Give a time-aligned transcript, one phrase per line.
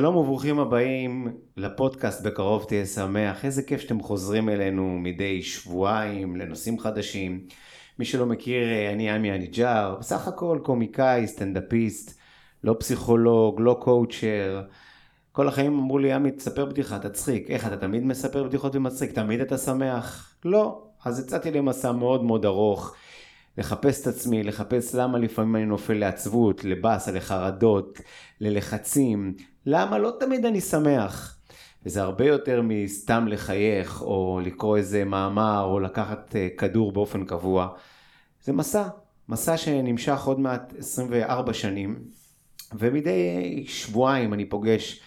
[0.00, 3.44] שלום וברוכים הבאים לפודקאסט בקרוב תהיה שמח.
[3.44, 7.44] איזה כיף שאתם חוזרים אלינו מדי שבועיים לנושאים חדשים.
[7.98, 12.18] מי שלא מכיר, אני עמי הניג'אר, בסך הכל קומיקאי, סטנדאפיסט,
[12.64, 14.62] לא פסיכולוג, לא קואוצ'ר.
[15.32, 17.50] כל החיים אמרו לי, עמי, תספר בדיחה, תצחיק.
[17.50, 19.12] איך, אתה תמיד מספר בדיחות ומצחיק?
[19.12, 20.34] תמיד אתה שמח?
[20.44, 20.82] לא.
[21.04, 22.94] אז יצאתי למסע מאוד מאוד ארוך.
[23.58, 28.00] לחפש את עצמי, לחפש למה לפעמים אני נופל לעצבות, לבאסה, לחרדות,
[28.40, 29.34] ללחצים,
[29.66, 31.36] למה לא תמיד אני שמח.
[31.86, 37.68] וזה הרבה יותר מסתם לחייך, או לקרוא איזה מאמר, או לקחת uh, כדור באופן קבוע.
[38.44, 38.88] זה מסע,
[39.28, 41.98] מסע שנמשך עוד מעט 24 שנים,
[42.74, 45.00] ומדי שבועיים אני פוגש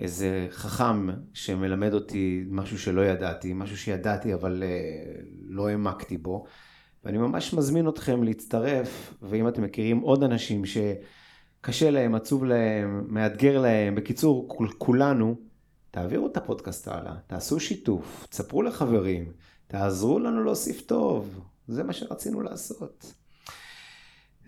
[0.00, 6.44] איזה חכם שמלמד אותי משהו שלא ידעתי, משהו שידעתי אבל uh, לא העמקתי בו.
[7.04, 10.64] ואני ממש מזמין אתכם להצטרף, ואם אתם מכירים עוד אנשים
[11.60, 15.36] שקשה להם, עצוב להם, מאתגר להם, בקיצור, כול, כולנו,
[15.90, 19.32] תעבירו את הפודקאסט הלאה, תעשו שיתוף, תספרו לחברים,
[19.66, 23.12] תעזרו לנו להוסיף טוב, זה מה שרצינו לעשות.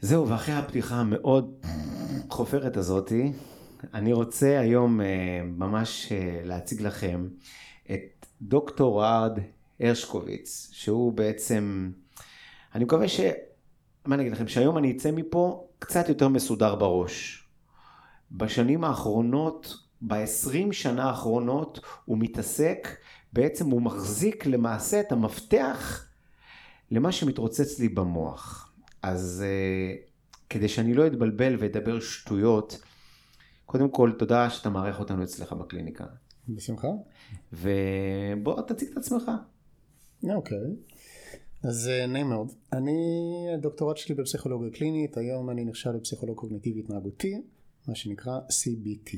[0.01, 1.67] זהו, ואחרי הפתיחה המאוד
[2.31, 3.33] חופרת הזאתי,
[3.95, 7.29] אני רוצה היום אה, ממש אה, להציג לכם
[7.91, 9.39] את דוקטור ארד
[9.81, 11.91] הרשקוביץ, שהוא בעצם
[12.75, 13.21] אני מקווה ש...
[14.07, 14.49] מה אני אגיד לכם?
[14.49, 17.45] שהיום אני אצא מפה קצת יותר מסודר בראש.
[18.31, 22.89] בשנים האחרונות, ב-20 שנה האחרונות, הוא מתעסק,
[23.33, 26.07] בעצם הוא מחזיק למעשה את המפתח
[26.91, 28.73] למה שמתרוצץ לי במוח.
[29.03, 30.13] אז uh,
[30.51, 32.83] כדי שאני לא אתבלבל ואדבר שטויות,
[33.67, 36.05] קודם כל תודה שאתה מארח אותנו אצלך בקליניקה.
[36.49, 36.89] בשמחה.
[37.53, 39.31] ובוא תציג את עצמך.
[40.25, 40.59] אוקיי.
[40.59, 40.92] Okay.
[41.63, 42.53] אז אה, נעים מאוד.
[42.73, 42.93] אני,
[43.55, 47.43] הדוקטורט שלי בפסיכולוגיה קלינית, היום אני נחשב לפסיכולוג קוגניטיבי התנהגותי,
[47.89, 49.17] מה שנקרא CBT.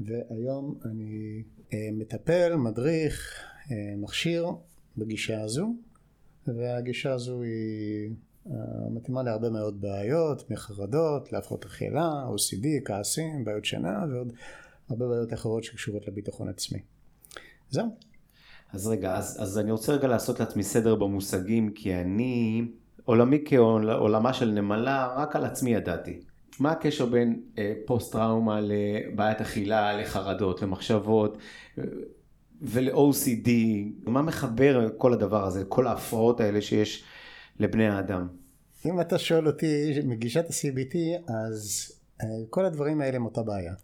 [0.00, 1.42] והיום אני
[1.72, 4.46] אה, מטפל, מדריך, אה, מכשיר
[4.96, 5.74] בגישה הזו,
[6.46, 8.10] והגישה הזו היא
[8.90, 14.32] מתאימה להרבה מאוד בעיות, מחרדות, להפרעות אכילה, OCD, כעסים, בעיות שינה ועוד
[14.88, 16.78] הרבה בעיות אחרות שקשורות לביטחון עצמי.
[17.70, 18.05] זהו.
[18.76, 22.64] אז רגע, אז, אז אני רוצה רגע לעשות לעצמי סדר במושגים, כי אני,
[23.04, 26.20] עולמי כעולמה של נמלה, רק על עצמי ידעתי.
[26.60, 31.38] מה הקשר בין אה, פוסט טראומה לבעיית אכילה, לחרדות, למחשבות
[31.78, 31.84] אה,
[32.62, 33.50] ול-OCD?
[34.04, 37.04] מה מחבר כל הדבר הזה, כל ההפרעות האלה שיש
[37.58, 38.28] לבני האדם?
[38.86, 40.96] אם אתה שואל אותי מגישת ה-CBT,
[41.32, 41.92] אז
[42.22, 43.74] אה, כל הדברים האלה הם אותה בעיה.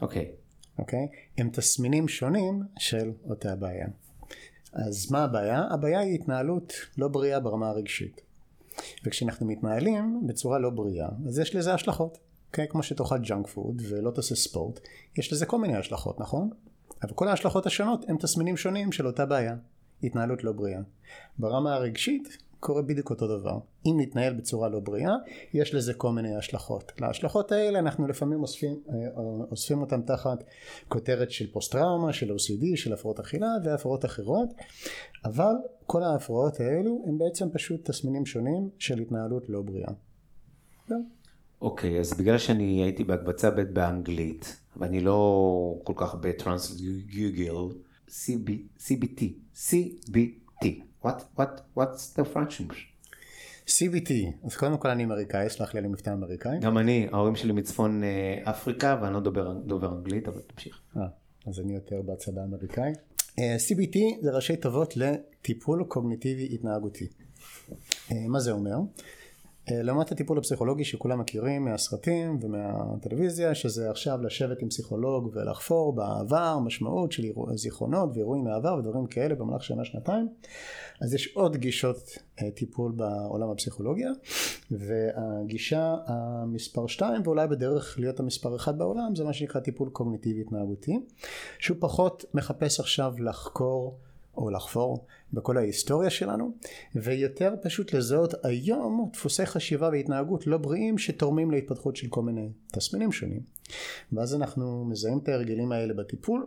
[0.00, 0.22] אוקיי.
[0.22, 0.45] Okay.
[0.78, 1.08] אוקיי?
[1.38, 3.86] הם תסמינים שונים של אותה בעיה.
[4.72, 5.62] אז מה הבעיה?
[5.70, 8.20] הבעיה היא התנהלות לא בריאה ברמה הרגשית.
[9.04, 12.18] וכשאנחנו מתנהלים בצורה לא בריאה, אז יש לזה השלכות.
[12.46, 12.68] אוקיי?
[12.68, 14.80] כמו שתאכל ג'אנק פוד ולא תעשה ספורט,
[15.18, 16.50] יש לזה כל מיני השלכות, נכון?
[17.02, 19.54] אבל כל ההשלכות השונות הם תסמינים שונים של אותה בעיה.
[20.02, 20.80] התנהלות לא בריאה.
[21.38, 23.58] ברמה הרגשית קורה בדיוק אותו דבר.
[23.86, 25.12] אם נתנהל בצורה לא בריאה,
[25.54, 26.92] יש לזה כל מיני השלכות.
[27.00, 28.94] להשלכות האלה אנחנו לפעמים אוספים, אה,
[29.50, 30.44] אוספים אותן תחת
[30.88, 34.48] כותרת של פוסט טראומה, של OCD, של הפרעות אכילה והפרעות אחרות,
[35.24, 35.52] אבל
[35.86, 39.92] כל ההפרעות האלו הם בעצם פשוט תסמינים שונים של התנהלות לא בריאה.
[41.60, 47.54] אוקיי, okay, אז בגלל שאני הייתי בהקבצה ב' באנגלית, ואני לא כל כך בטרנס גיוגל,
[48.08, 49.22] CBT,
[49.54, 50.85] CBT.
[51.06, 52.66] What, what, what's the function?
[53.66, 54.10] CBT,
[54.44, 56.58] אז קודם כל אני אמריקאי, סלח לי על המבטא אמריקאי.
[56.60, 60.80] גם אני, ההורים שלי מצפון אה, אפריקה ואני לא דובר, דובר אנגלית, אבל תמשיך.
[60.96, 61.02] אה,
[61.46, 62.92] אז אני יותר בצד האמריקאי.
[63.38, 67.08] אה, CBT זה ראשי תוות לטיפול קוגניטיבי התנהגותי.
[68.10, 68.76] מה זה אומר?
[69.70, 76.58] אה, לעומת הטיפול הפסיכולוגי שכולם מכירים מהסרטים ומהטלוויזיה שזה עכשיו לשבת עם פסיכולוג ולחפור בעבר
[76.58, 77.22] משמעות של
[77.54, 80.28] זיכרונות ואירועים מהעבר ודברים כאלה במהלך שנה שנתיים
[81.00, 84.10] אז יש עוד גישות אה, טיפול בעולם הפסיכולוגיה
[84.70, 90.98] והגישה המספר 2 ואולי בדרך להיות המספר 1 בעולם זה מה שנקרא טיפול קוגניטיבי התנהגותי
[91.58, 93.98] שהוא פחות מחפש עכשיו לחקור
[94.36, 96.52] או לחפור בכל ההיסטוריה שלנו
[96.94, 103.12] ויותר פשוט לזהות היום דפוסי חשיבה והתנהגות לא בריאים שתורמים להתפתחות של כל מיני תסמינים
[103.12, 103.40] שונים.
[104.12, 106.46] ואז אנחנו מזהים את ההרגלים האלה בטיפול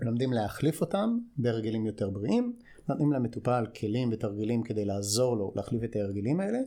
[0.00, 2.52] לומדים להחליף אותם בהרגלים יותר בריאים
[2.88, 6.58] נותנים למטופל כלים ותרגילים כדי לעזור לו להחליף את ההרגלים האלה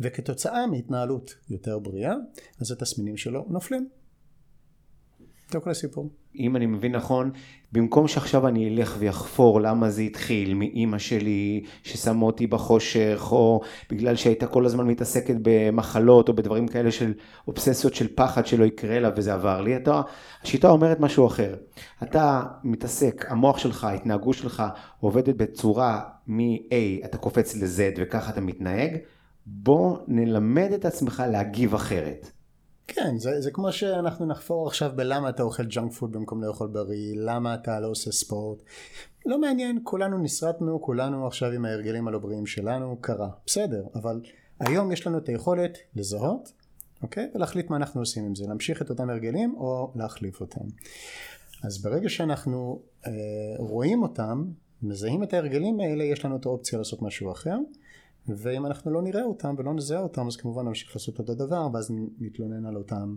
[0.00, 2.14] וכתוצאה מהתנהלות יותר בריאה
[2.60, 3.88] אז התסמינים שלו נופלים
[5.50, 6.10] זה כל הסיפור.
[6.38, 7.30] אם אני מבין נכון,
[7.72, 13.60] במקום שעכשיו אני אלך ויחפור למה זה התחיל מאימא שלי ששמה אותי בחושך, או
[13.90, 17.12] בגלל שהייתה כל הזמן מתעסקת במחלות או בדברים כאלה של
[17.48, 20.02] אובססיות של פחד שלא יקרה לה וזה עבר לי, אתה,
[20.42, 21.54] השיטה אומרת משהו אחר.
[22.02, 24.62] אתה מתעסק, המוח שלך, ההתנהגות שלך
[25.00, 28.96] עובדת בצורה מ-A אתה קופץ ל-Z וככה אתה מתנהג,
[29.46, 32.37] בוא נלמד את עצמך להגיב אחרת.
[32.88, 37.14] כן, זה, זה כמו שאנחנו נחפור עכשיו בלמה אתה אוכל ג'אנק פוד במקום לאכול בריא,
[37.16, 38.62] למה אתה לא עושה ספורט.
[39.26, 43.28] לא מעניין, כולנו נסרטנו, כולנו עכשיו עם ההרגלים הלא בריאים שלנו, קרה.
[43.46, 44.20] בסדר, אבל
[44.60, 46.52] היום יש לנו את היכולת לזהות,
[47.02, 47.30] אוקיי?
[47.34, 50.64] ולהחליט מה אנחנו עושים עם זה, להמשיך את אותם הרגלים או להחליף אותם.
[51.64, 53.12] אז ברגע שאנחנו אה,
[53.58, 54.44] רואים אותם,
[54.82, 57.56] מזהים את ההרגלים האלה, יש לנו את האופציה לעשות משהו אחר.
[58.36, 61.92] ואם אנחנו לא נראה אותם ולא נזהה אותם אז כמובן נמשיך לעשות אותו דבר ואז
[62.18, 63.16] נתלונן על אותם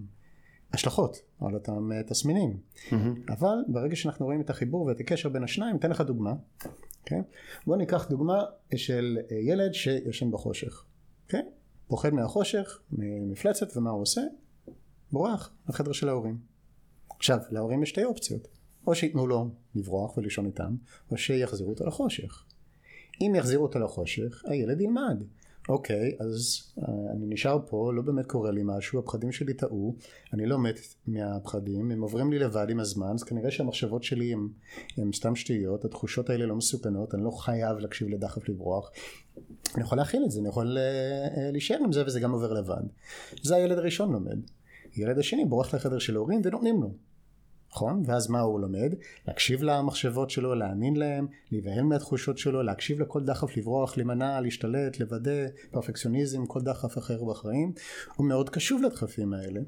[0.73, 2.57] השלכות, על אותם uh, תסמינים.
[2.75, 2.95] Mm-hmm.
[3.29, 6.31] אבל ברגע שאנחנו רואים את החיבור ואת הקשר בין השניים, אתן לך דוגמה.
[6.31, 6.67] Okay?
[7.01, 7.21] אוקיי?
[7.67, 8.43] בוא ניקח דוגמה
[8.75, 10.83] של uh, ילד שישן בחושך.
[10.83, 11.23] Okay?
[11.23, 11.41] אוקיי?
[11.87, 14.21] פוחד מהחושך, ממפלצת, ומה הוא עושה?
[15.11, 16.37] בורח לחדר של ההורים.
[17.09, 18.47] עכשיו, להורים יש שתי אופציות.
[18.87, 20.75] או שייתנו לו לברוח ולישון איתם,
[21.11, 22.45] או שיחזירו אותו לחושך.
[23.21, 25.23] אם יחזירו אותו לחושך, הילד ילמד.
[25.69, 26.81] אוקיי, אז uh,
[27.11, 29.95] אני נשאר פה, לא באמת קורה לי משהו, הפחדים שלי טעו,
[30.33, 34.49] אני לא מת מהפחדים, הם עוברים לי לבד עם הזמן, אז כנראה שהמחשבות שלי הם,
[34.97, 38.91] הם סתם שטויות, התחושות האלה לא מסוכנות, אני לא חייב להקשיב לדחף לברוח.
[39.75, 42.53] אני יכול להכיל את זה, אני יכול uh, uh, להישאר עם זה וזה גם עובר
[42.53, 42.83] לבד.
[43.41, 44.39] זה הילד הראשון לומד.
[44.95, 46.91] ילד השני בורח לחדר של ההורים ונותנים לו.
[47.73, 48.03] נכון?
[48.05, 48.93] ואז מה הוא לומד?
[49.27, 55.47] להקשיב למחשבות שלו, להאמין להם, להיבהל מהתחושות שלו, להקשיב לכל דחף לברוח, להימנע, להשתלט, לוודא,
[55.71, 57.73] פרפקציוניזם, כל דחף אחר בחיים.
[58.15, 59.61] הוא מאוד קשוב לדחפים האלה.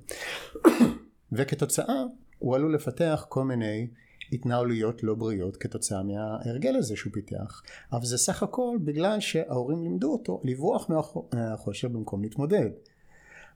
[1.31, 2.03] וכתוצאה
[2.39, 3.87] הוא עלול לפתח כל מיני
[4.31, 7.63] התנהלויות לא בריאות כתוצאה מההרגל הזה שהוא פיתח.
[7.91, 10.89] אבל זה סך הכל בגלל שההורים לימדו אותו לברוח
[11.33, 12.69] מהחושר במקום להתמודד.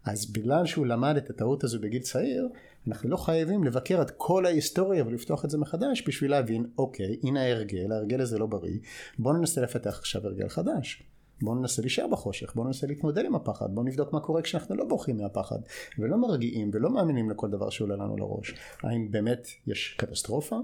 [0.05, 2.49] אז בגלל שהוא למד את הטעות הזו בגיל צעיר,
[2.87, 7.41] אנחנו לא חייבים לבקר את כל ההיסטוריה ולפתוח את זה מחדש בשביל להבין, אוקיי, הנה
[7.41, 8.77] ההרגל, ההרגל הזה לא בריא,
[9.19, 11.03] בואו ננסה לפתח עכשיו הרגל חדש.
[11.41, 14.85] בואו ננסה להישאר בחושך, בואו ננסה להתמודד עם הפחד, בואו נבדוק מה קורה כשאנחנו לא
[14.85, 15.59] בורחים מהפחד,
[15.99, 18.53] ולא מרגיעים ולא מאמינים לכל דבר שעולה לנו לראש.
[18.83, 20.55] האם באמת יש קטסטרופה?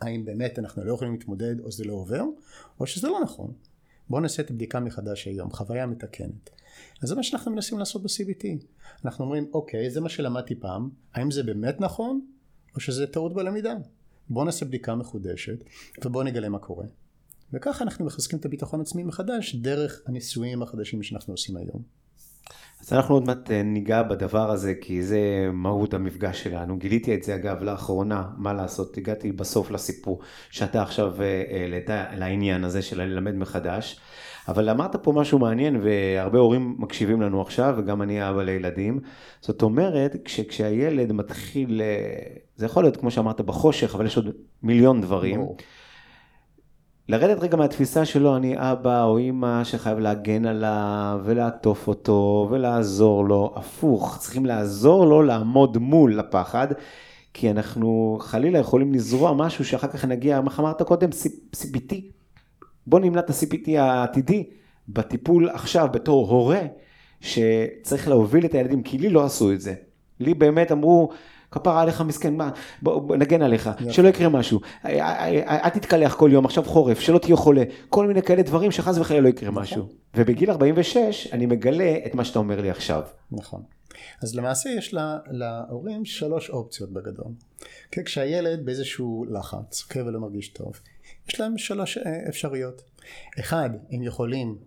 [0.00, 2.22] האם באמת אנחנו לא יכולים להתמודד או זה לא עובר?
[2.80, 3.52] או שזה לא נכון.
[4.10, 6.50] בואו נעשה את הבדיקה מחדש היום, חוויה מתקנת.
[7.02, 8.46] אז זה מה שאנחנו מנסים לעשות ב-CBT.
[9.04, 12.20] אנחנו אומרים, אוקיי, זה מה שלמדתי פעם, האם זה באמת נכון,
[12.74, 13.74] או שזה טעות בלמידה?
[14.28, 15.64] בואו נעשה בדיקה מחודשת,
[16.04, 16.86] ובואו נגלה מה קורה.
[17.52, 21.82] וככה אנחנו מחזקים את הביטחון עצמי מחדש, דרך הניסויים החדשים שאנחנו עושים היום.
[22.80, 25.20] אז אנחנו עוד מעט אה, ניגע בדבר הזה, כי זה
[25.52, 26.78] מהות המפגש שלנו.
[26.78, 30.20] גיליתי את זה אגב לאחרונה, מה לעשות, הגעתי בסוף לסיפור
[30.50, 34.00] שאתה עכשיו אה, העלית לעניין הזה של ללמד מחדש.
[34.48, 39.00] אבל אמרת פה משהו מעניין והרבה הורים מקשיבים לנו עכשיו וגם אני אבא לילדים.
[39.40, 42.26] זאת אומרת, כשהילד מתחיל, אה,
[42.56, 44.30] זה יכול להיות כמו שאמרת בחושך, אבל יש עוד
[44.62, 45.40] מיליון דברים.
[47.08, 53.54] לרדת רגע מהתפיסה שלו, אני אבא או אימא שחייב להגן עליו ולעטוף אותו ולעזור לו,
[53.56, 56.66] הפוך, צריכים לעזור לו לעמוד מול הפחד,
[57.34, 61.08] כי אנחנו חלילה יכולים לזרוע משהו שאחר כך נגיע, איך אמרת קודם,
[61.56, 61.94] CPT,
[62.86, 64.44] בוא נמנע את ה-CPT העתידי
[64.88, 66.60] בטיפול עכשיו בתור הורה,
[67.20, 69.74] שצריך להוביל את הילדים, כי לי לא עשו את זה.
[70.20, 71.10] לי באמת אמרו,
[71.50, 72.50] כפרה עליך מסכן, מה,
[72.82, 77.62] בוא נגן עליך, שלא יקרה משהו, אל תתקלח כל יום, עכשיו חורף, שלא תהיה חולה,
[77.88, 79.62] כל מיני כאלה דברים שחס וחלילה לא יקרה נכון.
[79.62, 79.88] משהו.
[80.14, 83.02] ובגיל 46 אני מגלה את מה שאתה אומר לי עכשיו.
[83.32, 83.62] נכון.
[84.22, 87.32] אז למעשה יש לה, להורים שלוש אופציות בגדול.
[87.92, 90.72] כשהילד באיזשהו לחץ, אוקיי, ולא מרגיש טוב,
[91.28, 92.82] יש להם שלוש אה, אפשרויות.
[93.40, 94.58] אחד, הם יכולים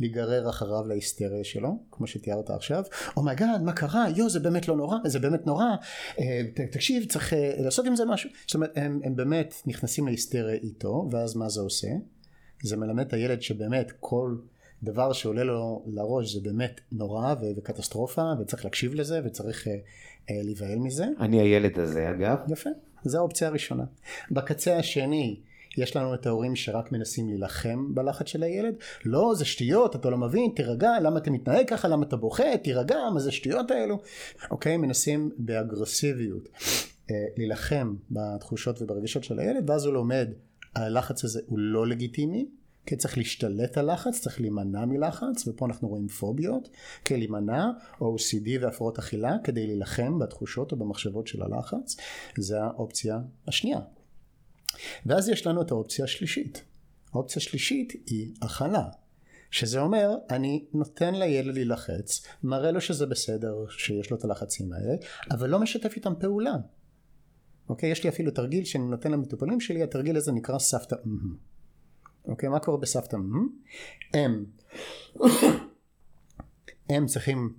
[0.00, 2.82] להיגרר אחריו להיסטריה שלו, כמו שתיארת עכשיו,
[3.16, 5.64] oh my God, מה קרה, יו, זה באמת לא נורא, זה באמת נורא,
[6.18, 6.42] אה,
[6.72, 8.30] תקשיב, צריך אה, לעשות עם זה משהו.
[8.46, 11.88] זאת אומרת, הם, הם באמת נכנסים להיסטריה איתו, ואז מה זה עושה?
[12.62, 14.36] זה מלמד את הילד שבאמת כל
[14.82, 19.72] דבר שעולה לו לראש זה באמת נורא ו- וקטסטרופה, וצריך להקשיב לזה, וצריך אה,
[20.30, 21.06] אה, להיבהל מזה.
[21.20, 22.38] אני הילד הזה, אגב.
[22.48, 22.70] יפה,
[23.04, 23.84] זו האופציה הראשונה.
[24.30, 25.40] בקצה השני,
[25.78, 28.74] יש לנו את ההורים שרק מנסים להילחם בלחץ של הילד.
[29.04, 32.96] לא, זה שטויות, אתה לא מבין, תירגע, למה אתה מתנהג ככה, למה אתה בוכה, תירגע,
[33.14, 33.98] מה זה שטויות האלו?
[34.50, 36.48] אוקיי, מנסים באגרסיביות
[37.10, 40.28] אה, להילחם בתחושות וברגשות של הילד, ואז הוא לומד,
[40.74, 42.48] הלחץ הזה הוא לא לגיטימי,
[42.86, 46.68] כי צריך להשתלט על לחץ, צריך להימנע מלחץ, ופה אנחנו רואים פוביות,
[47.04, 51.96] כי להימנע, OCD והפרעות אכילה, כדי להילחם בתחושות או במחשבות של הלחץ,
[52.38, 53.78] זה האופציה השנייה.
[55.06, 56.64] ואז יש לנו את האופציה השלישית.
[57.12, 58.88] האופציה השלישית היא הכלה.
[59.50, 64.94] שזה אומר, אני נותן לילד להילחץ, מראה לו שזה בסדר, שיש לו את הלחצים האלה,
[65.30, 66.54] אבל לא משתף איתם פעולה.
[67.68, 67.90] אוקיי?
[67.90, 70.96] יש לי אפילו תרגיל שאני נותן למטופלים שלי, התרגיל הזה נקרא סבתא
[72.24, 72.48] אוקיי?
[72.48, 73.16] מה קורה בסבתא
[74.14, 74.44] הם,
[76.90, 77.54] הם צריכים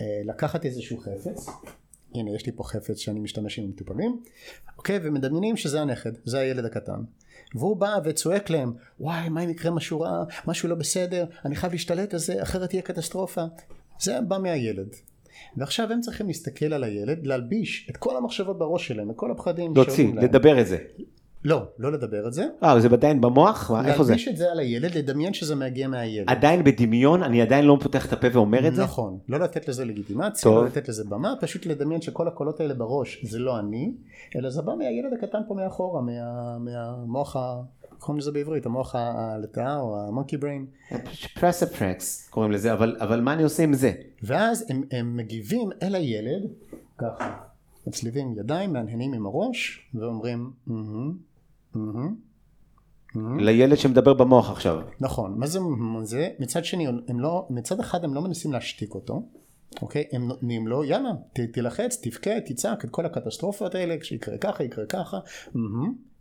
[0.00, 1.46] אה, לקחת איזשהו חפץ,
[2.16, 4.20] הנה יש לי פה חפץ שאני משתמש עם מטופלים,
[4.78, 5.00] אוקיי?
[5.02, 7.00] ומדמיינים שזה הנכד, זה הילד הקטן.
[7.54, 11.72] והוא בא וצועק להם, וואי, מה אם יקרה משהו רע, משהו לא בסדר, אני חייב
[11.72, 13.44] להשתלט על זה, אחרת תהיה קטסטרופה.
[14.00, 14.88] זה בא מהילד.
[15.56, 19.74] ועכשיו הם צריכים להסתכל על הילד, להלביש את כל המחשבות בראש שלהם, את כל הפחדים
[19.76, 20.78] להוציא, לדבר את זה.
[21.44, 22.46] לא, לא לדבר את זה.
[22.62, 23.70] אה, זה עדיין במוח?
[23.86, 24.12] איפה זה?
[24.12, 26.30] להלביש את זה על הילד, לדמיין שזה מגיע מהילד.
[26.30, 27.22] עדיין בדמיון?
[27.22, 28.82] אני עדיין לא פותח את הפה ואומר את זה?
[28.82, 33.24] נכון, לא לתת לזה לגיטימציה, לא לתת לזה במה, פשוט לדמיין שכל הקולות האלה בראש
[33.24, 33.92] זה לא אני,
[34.36, 37.60] אלא זה בא מהילד הקטן פה מאחורה, מה, מהמוח ה...
[37.98, 38.66] קוראים לזה בעברית?
[38.66, 40.66] המוח הלטאה או המונקי בריין.
[41.40, 43.92] פרספרקס קוראים לזה, אבל, אבל מה אני עושה עם זה?
[44.22, 46.42] ואז הם, הם מגיבים אל הילד,
[46.98, 47.36] ככה,
[47.86, 50.52] מצליבים ידיים, מהנהנים עם הראש, ואומרים,
[53.38, 54.80] לילד שמדבר במוח עכשיו.
[55.00, 55.60] נכון, מה זה
[56.02, 56.28] זה?
[56.38, 59.22] מצד שני, הם לא, מצד אחד הם לא מנסים להשתיק אותו,
[59.82, 60.04] אוקיי?
[60.12, 64.86] הם נותנים לו, יאללה, ת, תלחץ, תבכה, תצעק את כל הקטסטרופות האלה, כשיקרה ככה, יקרה
[64.86, 65.18] ככה,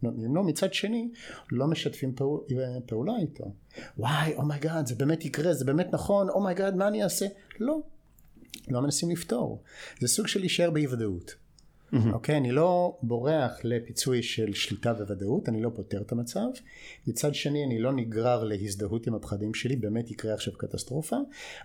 [0.03, 1.09] נותנים לו, מצד שני,
[1.51, 2.41] לא משתפים פעול,
[2.85, 3.53] פעולה איתו.
[3.97, 7.03] וואי, oh my God, זה באמת יקרה, זה באמת נכון, oh my God, מה אני
[7.03, 7.25] אעשה?
[7.59, 7.79] לא,
[8.67, 9.61] לא מנסים לפתור.
[9.99, 11.44] זה סוג של להישאר באי ודאות.
[11.93, 12.13] Mm-hmm.
[12.13, 12.37] אוקיי?
[12.37, 16.45] אני לא בורח לפיצוי של שליטה וודאות, אני לא פותר את המצב.
[17.07, 21.15] מצד שני, אני לא נגרר להזדהות עם הפחדים שלי, באמת יקרה עכשיו קטסטרופה.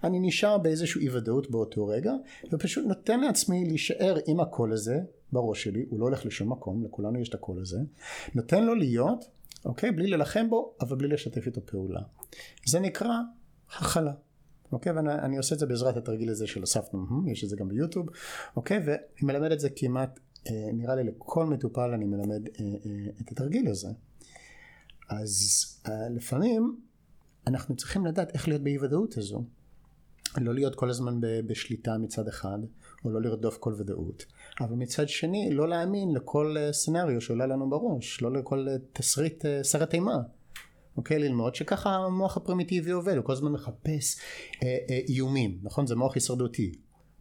[0.05, 2.13] אני נשאר באיזושהי אי ודאות באותו רגע,
[2.53, 5.01] ופשוט נותן לעצמי להישאר עם הקול הזה
[5.33, 7.79] בראש שלי, הוא לא הולך לשום מקום, לכולנו יש את הקול הזה.
[8.35, 9.25] נותן לו להיות,
[9.65, 9.91] אוקיי?
[9.91, 12.01] בלי להילחם בו, אבל בלי לשתף איתו פעולה.
[12.67, 13.15] זה נקרא
[13.79, 14.13] הכלה.
[14.73, 14.93] אוקיי?
[14.93, 18.07] ואני עושה את זה בעזרת התרגיל הזה של אספנו, יש את זה גם ביוטיוב,
[18.57, 18.79] אוקיי?
[18.87, 23.33] ואני מלמד את זה כמעט, אה, נראה לי לכל מטופל אני מלמד אה, אה, את
[23.33, 23.89] התרגיל הזה.
[25.09, 25.67] אז
[26.11, 26.81] לפעמים
[27.47, 29.45] אנחנו צריכים לדעת איך להיות באי ודאות הזו.
[30.39, 32.59] לא להיות כל הזמן בשליטה מצד אחד,
[33.05, 34.27] או לא לרדוף כל ודאות,
[34.61, 40.17] אבל מצד שני לא להאמין לכל סצנריו שעולה לנו בראש, לא לכל תסריט סרט אימה.
[40.97, 41.19] אוקיי?
[41.19, 44.21] ללמוד שככה המוח הפרימיטיבי עובד, הוא כל הזמן מחפש
[44.63, 45.87] אה, אה, איומים, נכון?
[45.87, 46.73] זה מוח הישרדותי.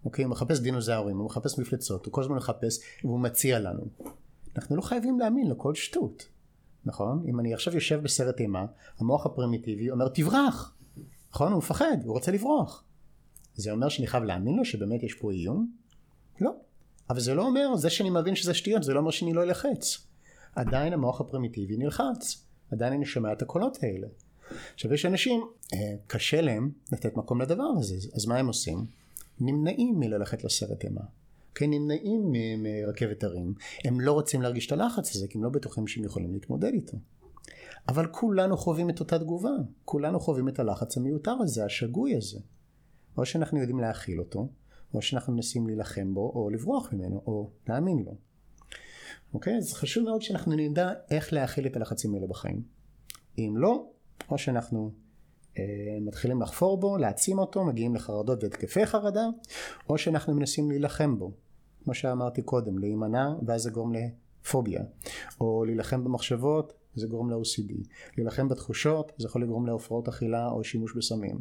[0.06, 0.26] אוקיי?
[0.26, 3.86] הוא מחפש דינוזאורים, הוא מחפש מפלצות, הוא כל הזמן מחפש והוא מציע לנו.
[4.56, 6.24] אנחנו לא חייבים להאמין לכל שטות,
[6.86, 7.24] נכון?
[7.30, 8.66] אם אני עכשיו יושב בסרט אימה,
[8.98, 10.76] המוח הפרימיטיבי אומר תברח,
[11.34, 11.52] נכון?
[11.52, 12.84] הוא מפחד, הוא רוצה לברוח.
[13.56, 15.72] זה אומר שאני חייב להאמין לו שבאמת יש פה איום?
[16.42, 16.52] לא.
[17.10, 20.08] אבל זה לא אומר, זה שאני מבין שזה שטויות, זה לא אומר שאני לא אלחץ.
[20.56, 22.46] עדיין המוח הפרימיטיבי נלחץ.
[22.72, 24.08] עדיין אני שומע את הקולות האלה.
[24.74, 25.42] עכשיו יש אנשים,
[25.74, 28.86] אה, קשה להם לתת מקום לדבר הזה, אז מה הם עושים?
[29.40, 31.02] נמנעים מללכת לסרט אימה.
[31.56, 32.34] כן, נמנעים
[32.64, 33.54] מרכבת הרים.
[33.86, 36.98] הם לא רוצים להרגיש את הלחץ הזה, כי הם לא בטוחים שהם יכולים להתמודד איתו.
[37.88, 39.50] אבל כולנו חווים את אותה תגובה.
[39.86, 42.40] כולנו חווים את הלחץ המיותר הזה, השגוי הזה.
[43.18, 44.50] או שאנחנו יודעים להכיל אותו,
[44.94, 48.16] או שאנחנו מנסים להילחם בו, או לברוח ממנו, או להאמין לו.
[49.34, 49.58] אוקיי?
[49.58, 52.62] אז חשוב מאוד שאנחנו נדע איך להכיל את הלחצים האלה בחיים.
[53.38, 53.86] אם לא,
[54.32, 54.92] או שאנחנו
[55.58, 55.64] אה,
[56.02, 59.26] מתחילים לחפור בו, להעצים אותו, מגיעים לחרדות והתקפי חרדה,
[59.90, 61.32] או שאנחנו מנסים להילחם בו.
[61.84, 64.84] כמו שאמרתי קודם, להימנע ואז זה גורם לפוביה.
[65.42, 67.74] או להילחם במחשבות, זה גורם ל-OCD.
[68.18, 71.40] להילחם בתחושות, זה יכול לגרום להפרעות אכילה או שימוש בסמים.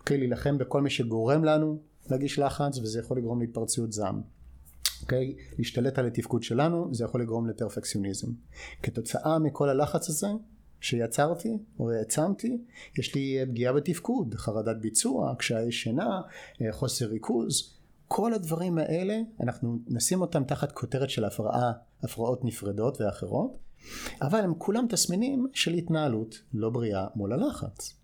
[0.00, 1.78] אוקיי, להילחם בכל מי שגורם לנו
[2.10, 4.20] להגיש לחץ, וזה יכול לגרום להתפרצויות זעם.
[5.02, 5.34] אוקיי?
[5.36, 5.54] Okay?
[5.58, 8.28] להשתלט על התפקוד שלנו, זה יכול לגרום לפרפקציוניזם.
[8.82, 10.28] כתוצאה מכל הלחץ הזה
[10.80, 12.58] שיצרתי או העצמתי,
[12.98, 16.20] יש לי פגיעה בתפקוד, חרדת ביצוע, קשיי שינה,
[16.70, 17.78] חוסר ריכוז.
[18.08, 21.72] כל הדברים האלה, אנחנו נשים אותם תחת כותרת של הפרעה,
[22.02, 23.58] הפרעות נפרדות ואחרות,
[24.22, 27.94] אבל הם כולם תסמינים של התנהלות לא בריאה מול הלחץ.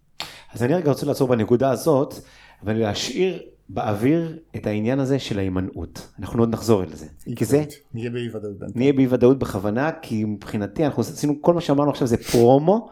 [0.52, 2.14] אז אני רגע רוצה לעצור בנקודה הזאת
[2.62, 6.08] ולהשאיר באוויר את העניין הזה של ההימנעות.
[6.18, 7.06] אנחנו עוד נחזור אל זה.
[7.36, 7.64] כי זה...
[7.94, 8.76] נהיה באי ודאות.
[8.76, 12.90] נהיה באי ודאות בכוונה, כי מבחינתי אנחנו עשינו, כל מה שאמרנו עכשיו זה פרומו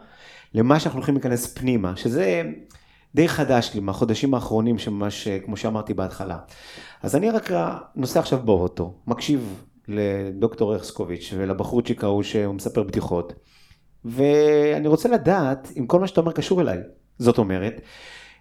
[0.53, 2.43] למה שאנחנו הולכים להיכנס פנימה, שזה
[3.15, 6.37] די חדש לי מהחודשים האחרונים שממש, כמו שאמרתי בהתחלה.
[7.03, 7.51] אז אני רק
[7.95, 13.33] נוסע עכשיו באוטו, מקשיב לדוקטור הרסקוביץ' ולבחורצ'יק ההוא שהוא מספר בדיחות.
[14.05, 16.77] ואני רוצה לדעת אם כל מה שאתה אומר קשור אליי.
[17.19, 17.81] זאת אומרת,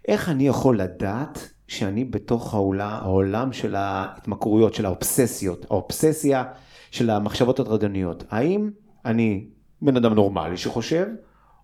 [0.08, 6.44] איך אני יכול לדעת שאני בתוך העולם, העולם של ההתמכרויות, של האובססיות, האובססיה
[6.90, 8.24] של המחשבות הטרדניות.
[8.30, 8.70] האם
[9.04, 9.46] אני
[9.82, 11.06] בן אדם נורמלי שחושב,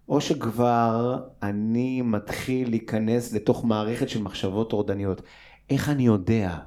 [0.09, 5.23] או שכבר אני מתחיל להיכנס לתוך מערכת של מחשבות טורדניות.
[5.71, 6.59] איך אני יודע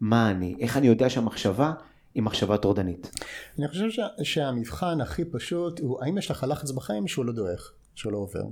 [0.00, 0.56] מה אני?
[0.60, 1.72] איך אני יודע שהמחשבה
[2.14, 3.10] היא מחשבה טורדנית?
[3.58, 7.72] אני חושב שה, שהמבחן הכי פשוט הוא האם יש לך לחץ בחיים שהוא לא דועך,
[7.94, 8.44] שהוא לא עובר.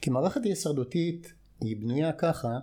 [0.00, 1.32] כי מערכת הישרדותית
[1.62, 2.58] היא בנויה ככה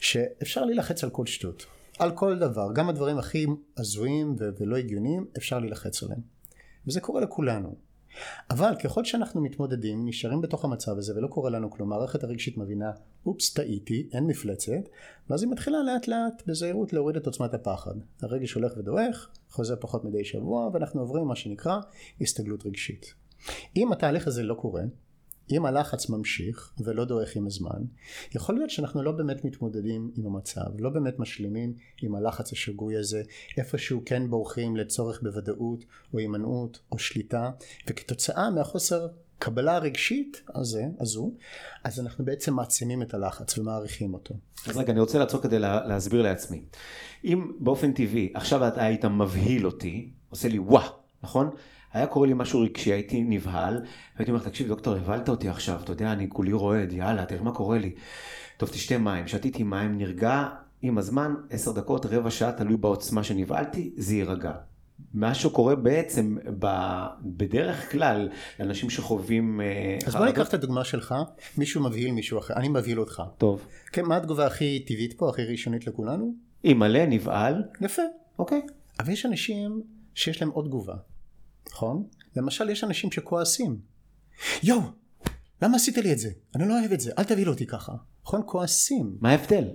[0.00, 1.66] שאפשר להילחץ על כל שטות.
[1.98, 3.46] על כל דבר, גם הדברים הכי
[3.76, 6.20] הזויים ולא הגיוניים אפשר להילחץ עליהם.
[6.86, 7.74] וזה קורה לכולנו.
[8.50, 12.90] אבל ככל שאנחנו מתמודדים, נשארים בתוך המצב הזה ולא קורה לנו כלום, מערכת הרגשית מבינה,
[13.26, 14.88] אופס טעיתי, אין מפלצת,
[15.30, 17.94] ואז היא מתחילה לאט לאט בזהירות להוריד את עוצמת הפחד.
[18.22, 21.78] הרגש הולך ודועך, חוזר פחות מדי שבוע, ואנחנו עוברים מה שנקרא
[22.20, 23.14] הסתגלות רגשית.
[23.76, 24.82] אם התהליך הזה לא קורה,
[25.50, 27.82] אם הלחץ ממשיך ולא דועך עם הזמן,
[28.34, 33.22] יכול להיות שאנחנו לא באמת מתמודדים עם המצב, לא באמת משלימים עם הלחץ השגוי הזה,
[33.56, 37.50] איפשהו כן בורחים לצורך בוודאות או הימנעות או שליטה,
[37.88, 39.06] וכתוצאה מהחוסר
[39.38, 41.32] קבלה הרגשית הזה, הזו,
[41.84, 44.34] אז אנחנו בעצם מעצימים את הלחץ ומעריכים אותו.
[44.68, 46.64] אז רגע, אני רוצה לעצור כדי לה, להסביר לעצמי.
[47.24, 50.88] אם באופן טבעי, עכשיו אתה היית מבהיל אותי, עושה לי וואה,
[51.22, 51.50] נכון?
[51.94, 53.82] היה קורה לי משהו רגשי, הייתי נבהל,
[54.16, 57.52] והייתי אומר, תקשיב דוקטור, הבהלת אותי עכשיו, אתה יודע, אני כולי רועד, יאללה, תראה מה
[57.52, 57.94] קורה לי.
[58.56, 59.28] טוב, תשתה מים.
[59.28, 60.48] שתיתי מים, נרגע,
[60.82, 64.52] עם הזמן, עשר דקות, רבע שעה, תלוי בעוצמה שנבהלתי, זה יירגע.
[65.14, 66.66] מה שקורה בעצם ב,
[67.22, 68.28] בדרך כלל
[68.60, 71.14] לאנשים שחווים אה, אז בוא ניקח את הדוגמה שלך
[71.58, 75.42] מישהו מבהיל מישהו אחר אני מבהיל אותך טוב כן מה התגובה הכי טבעית פה הכי
[75.44, 76.34] ראשונית לכולנו?
[76.64, 78.02] אם מלא נבהל יפה
[78.38, 78.62] אוקיי
[79.00, 79.82] אבל יש אנשים
[80.14, 80.94] שיש להם עוד תגובה
[81.72, 82.06] נכון?
[82.36, 83.78] למשל יש אנשים שכועסים.
[84.62, 84.80] יואו,
[85.62, 86.30] למה עשית לי את זה?
[86.54, 87.92] אני לא אוהב את זה, אל תביא אותי ככה.
[88.24, 88.42] נכון?
[88.46, 89.16] כועסים.
[89.20, 89.68] מה ההבדל?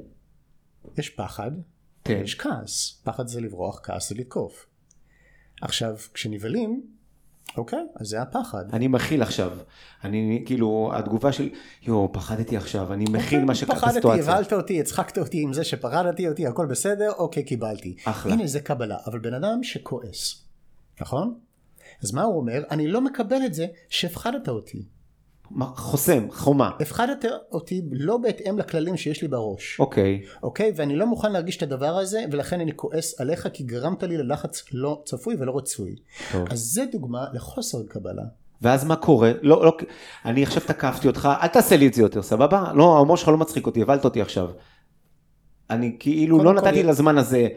[0.98, 1.52] יש פחד,
[2.04, 2.22] כן.
[2.24, 3.02] יש כעס.
[3.04, 4.66] פחד זה לברוח, כעס זה לתקוף.
[5.62, 6.82] עכשיו, כשנבהלים,
[7.58, 8.64] אוקיי, אז זה הפחד.
[8.74, 9.58] אני מכיל עכשיו.
[10.04, 11.50] אני, כאילו, התגובה של,
[11.82, 14.02] יואו, פחדתי עכשיו, אני מכיל אוקיי, מה שקרה בסיטואציה.
[14.02, 17.96] פחדתי, הבהלת אותי, הצחקת אותי עם זה שפרדתי אותי, הכל בסדר, אוקיי, קיבלתי.
[18.06, 18.34] אחלה.
[18.34, 18.98] הנה, זה קבלה.
[19.06, 20.46] אבל בן אדם שכועס,
[21.02, 21.40] נכון?
[22.04, 22.64] אז מה הוא אומר?
[22.72, 24.86] אני לא מקבל את זה שהפחדת אותי.
[25.76, 26.72] חוסם, חומה.
[26.80, 29.80] הפחדת אותי לא בהתאם לכללים שיש לי בראש.
[29.80, 30.22] אוקיי.
[30.44, 30.72] אוקיי?
[30.76, 34.64] ואני לא מוכן להרגיש את הדבר הזה, ולכן אני כועס עליך כי גרמת לי ללחץ
[34.74, 35.96] לא צפוי ולא רצוי.
[36.32, 36.48] טוב.
[36.50, 38.24] אז זה דוגמה לחוסר קבלה.
[38.62, 39.32] ואז מה קורה?
[39.42, 39.78] לא, לא,
[40.26, 42.72] אני עכשיו תקפתי אותך, אל תעשה לי את זה יותר, סבבה?
[42.76, 44.50] לא, ההומור שלך לא מצחיק אותי, הבלת אותי עכשיו.
[45.70, 47.48] אני כאילו לא נתתי לזמן הזה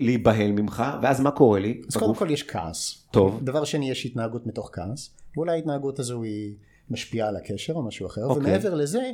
[0.00, 1.80] להיבהל ממך, ואז מה קורה לי?
[1.88, 3.06] אז קודם כל יש כעס.
[3.10, 3.40] טוב.
[3.44, 6.54] דבר שני, יש התנהגות מתוך כעס, ואולי ההתנהגות הזו היא
[6.90, 8.42] משפיעה על הקשר או משהו אחר, אוקיי.
[8.42, 9.10] ומעבר לזה,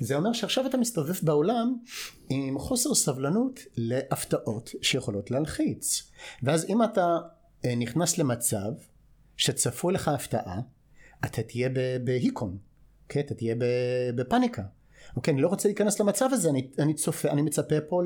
[0.00, 1.76] זה אומר שעכשיו אתה מסתובב בעולם
[2.28, 6.10] עם חוסר סבלנות להפתעות שיכולות להלחיץ.
[6.42, 7.18] ואז אם אתה
[7.64, 8.72] אה, נכנס למצב
[9.36, 10.60] שצפוי לך הפתעה,
[11.24, 11.68] אתה תהיה
[12.04, 12.58] בהיקון,
[13.08, 13.20] כן?
[13.20, 13.54] אתה תהיה
[14.14, 14.62] בפאניקה.
[15.16, 18.02] אוקיי, אני לא רוצה להיכנס למצב הזה, אני, אני צופה, אני מצפה פה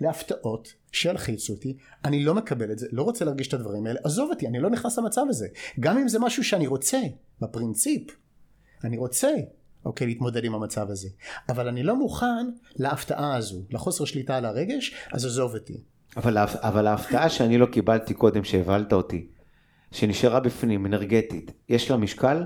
[0.00, 4.30] להפתעות שילחיצו אותי, אני לא מקבל את זה, לא רוצה להרגיש את הדברים האלה, עזוב
[4.30, 5.46] אותי, אני לא נכנס למצב הזה.
[5.80, 6.98] גם אם זה משהו שאני רוצה,
[7.40, 8.10] בפרינציפ,
[8.84, 9.28] אני רוצה,
[9.84, 11.08] אוקיי, להתמודד עם המצב הזה.
[11.48, 15.80] אבל אני לא מוכן להפתעה הזו, לחוסר שליטה על הרגש, אז עזוב אותי.
[16.16, 19.26] אבל, אבל ההפתעה שאני לא קיבלתי קודם, שהבהלת אותי,
[19.90, 22.44] שנשארה בפנים, אנרגטית, יש לה משקל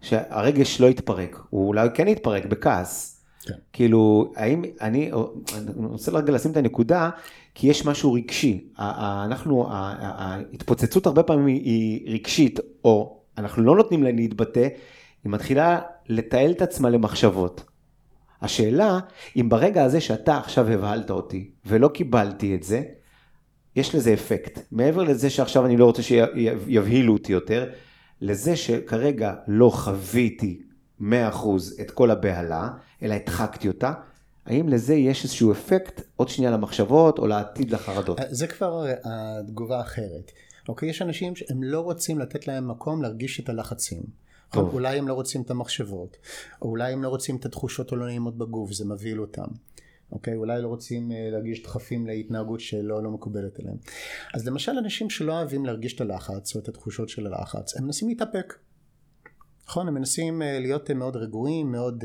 [0.00, 3.17] שהרגש לא יתפרק, הוא אולי כן יתפרק בכעס.
[3.48, 3.54] כן.
[3.72, 5.10] כאילו, האם, אני,
[5.56, 7.10] אני רוצה רגע לשים את הנקודה,
[7.54, 8.68] כי יש משהו רגשי.
[8.78, 14.68] אנחנו, ההתפוצצות הרבה פעמים היא רגשית, או אנחנו לא נותנים לה להתבטא,
[15.24, 17.64] היא מתחילה לתעל את עצמה למחשבות.
[18.42, 18.98] השאלה,
[19.36, 22.82] אם ברגע הזה שאתה עכשיו הבהלת אותי, ולא קיבלתי את זה,
[23.76, 24.58] יש לזה אפקט.
[24.72, 27.70] מעבר לזה שעכשיו אני לא רוצה שיבהילו אותי יותר,
[28.20, 30.60] לזה שכרגע לא חוויתי
[31.00, 31.04] 100%
[31.80, 32.68] את כל הבהלה,
[33.02, 33.92] אלא הדחקתי אותה,
[34.46, 38.18] האם לזה יש איזשהו אפקט עוד שנייה למחשבות או לעתיד לחרדות?
[38.30, 40.32] זה כבר התגובה האחרת.
[40.68, 44.02] אוקיי, יש אנשים שהם לא רוצים לתת להם מקום להרגיש את הלחצים.
[44.52, 44.74] טוב.
[44.74, 46.16] אולי הם לא רוצים את המחשבות,
[46.62, 49.46] או אולי הם לא רוצים את התחושות הלא נעימות בגוף, זה מבהיל אותם.
[50.12, 50.34] אוקיי?
[50.34, 53.76] אולי לא רוצים אה, להרגיש דחפים להתנהגות שלא לא מקובלת עליהם.
[54.34, 58.08] אז למשל אנשים שלא אוהבים להרגיש את הלחץ או את התחושות של הלחץ, הם מנסים
[58.08, 58.54] להתאפק.
[59.66, 59.88] נכון?
[59.88, 62.04] הם מנסים אה, להיות אה, מאוד רגועים, מאוד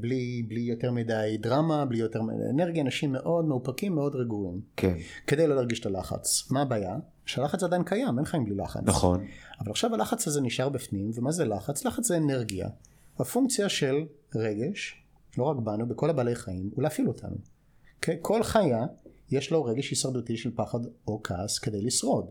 [0.00, 4.60] בלי, בלי יותר מדי דרמה, בלי יותר מדי אנרגיה, אנשים מאוד מאופקים, מאוד רגועים.
[4.76, 4.94] כן.
[5.26, 6.50] כדי לא להרגיש את הלחץ.
[6.50, 6.96] מה הבעיה?
[7.26, 8.82] שהלחץ עדיין קיים, אין חיים בלי לחץ.
[8.84, 9.24] נכון.
[9.60, 11.84] אבל עכשיו הלחץ הזה נשאר בפנים, ומה זה לחץ?
[11.84, 12.68] לחץ זה אנרגיה.
[13.18, 15.04] הפונקציה של רגש,
[15.38, 17.36] לא רק בנו, בכל הבעלי חיים, הוא להפעיל אותנו.
[18.00, 18.12] Okay?
[18.22, 18.86] כל חיה,
[19.30, 22.26] יש לו רגש הישרדותי של פחד או כעס כדי לשרוד.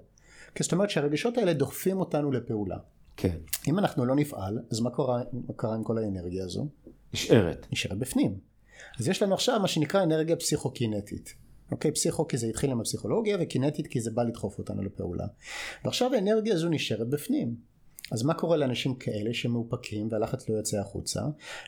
[0.53, 2.77] Okay, זאת אומרת שהרגשות האלה דוחפים אותנו לפעולה.
[3.17, 3.37] כן.
[3.67, 6.67] אם אנחנו לא נפעל, אז מה קרה, מה קרה עם כל האנרגיה הזו?
[7.13, 7.67] נשארת.
[7.71, 8.37] נשארת בפנים.
[8.99, 11.33] אז יש לנו עכשיו מה שנקרא אנרגיה פסיכוקינטית.
[11.71, 15.25] אוקיי, פסיכו כי זה התחיל עם הפסיכולוגיה וקינטית כי זה בא לדחוף אותנו לפעולה.
[15.85, 17.73] ועכשיו האנרגיה הזו נשארת בפנים.
[18.11, 21.21] אז מה קורה לאנשים כאלה שמאופקים והלחץ לא יוצא החוצה?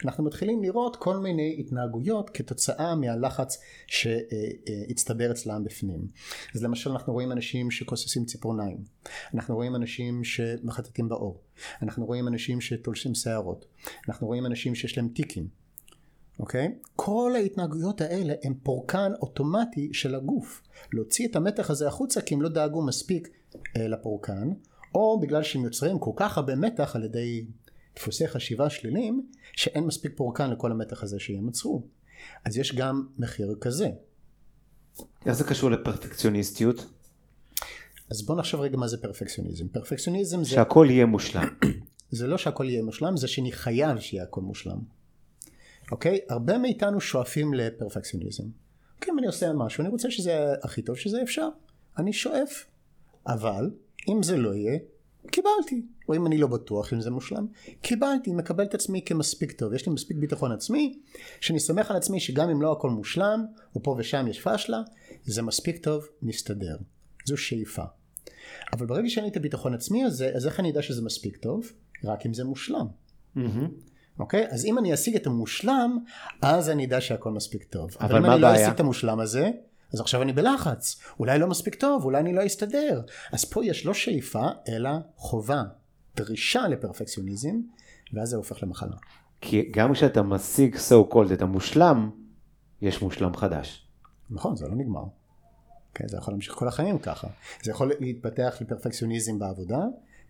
[0.05, 6.08] אנחנו מתחילים לראות כל מיני התנהגויות כתוצאה מהלחץ שהצטבר אצלם בפנים.
[6.55, 8.77] אז למשל אנחנו רואים אנשים שכוססים ציפורניים,
[9.34, 11.41] אנחנו רואים אנשים שמחטטים בעור,
[11.82, 13.65] אנחנו רואים אנשים שתולשים שערות,
[14.10, 15.48] אנחנו רואים אנשים שיש להם טיקים,
[16.39, 16.76] אוקיי?
[16.96, 20.62] כל ההתנהגויות האלה הם פורקן אוטומטי של הגוף.
[20.94, 23.30] להוציא את המתח הזה החוצה כי הם לא דאגו מספיק
[23.78, 24.50] אה, לפורקן,
[24.96, 27.46] או בגלל שהם יוצרים כל כך הרבה מתח על ידי
[27.96, 31.84] דפוסי חשיבה שליליים, שאין מספיק פורקן לכל המתח הזה שהם יצרו.
[32.46, 33.89] אז יש גם מחיר כזה.
[35.26, 36.86] איך זה קשור לפרפקציוניסטיות?
[38.10, 39.68] אז בוא נחשוב רגע מה זה פרפקציוניזם.
[39.68, 40.50] פרפקציוניזם זה...
[40.50, 41.48] שהכל יהיה מושלם.
[42.12, 44.80] זה לא שהכל יהיה מושלם, זה שאני חייב שיהיה הכל מושלם.
[45.91, 46.20] אוקיי?
[46.30, 48.44] הרבה מאיתנו שואפים לפרפקציוניזם.
[48.96, 51.48] אוקיי, אם אני עושה משהו, אני רוצה שזה הכי טוב שזה אפשר.
[51.98, 52.65] אני שואף.
[53.28, 53.72] אבל
[54.10, 54.78] אם זה לא יהיה,
[55.32, 55.86] קיבלתי.
[56.10, 57.48] או אם אני לא בטוח אם זה מושלם,
[57.82, 59.74] קיבלתי, מקבל את עצמי כמספיק טוב.
[59.74, 61.00] יש לי מספיק ביטחון עצמי,
[61.41, 64.82] שאני סומך על עצמי שגם אם לא הכל מושלם, או פה ושם יש פשלה,
[65.24, 66.76] זה מספיק טוב, נסתדר.
[67.26, 67.84] זו שאיפה.
[68.74, 71.72] אבל ברגע שאין לי את הביטחון עצמי הזה, אז איך אני אדע שזה מספיק טוב?
[72.04, 72.88] רק אם זה מושלם.
[73.38, 73.40] Mm-hmm.
[74.20, 74.48] אוקיי?
[74.50, 75.98] אז אם אני אשיג את המושלם,
[76.42, 77.90] אז אני אדע שהכל מספיק טוב.
[78.00, 78.66] אבל, אבל מה אם אני לא הבעיה?
[78.66, 79.50] אשיג את המושלם הזה,
[79.94, 81.02] אז עכשיו אני בלחץ.
[81.20, 83.02] אולי לא מספיק טוב, אולי אני לא אסתדר.
[83.32, 85.64] אז פה יש לא שאיפה, אלא חובה.
[86.16, 87.56] דרישה לפרפקציוניזם,
[88.14, 88.96] ואז זה הופך למחלה.
[89.42, 92.10] כי גם כשאתה משיג so called את המושלם,
[92.82, 93.88] יש מושלם חדש.
[94.30, 95.04] נכון, זה לא נגמר.
[95.95, 97.27] כן, זה יכול להמשיך כל החיים ככה.
[97.63, 99.79] זה יכול להתפתח לפרפקציוניזם בעבודה,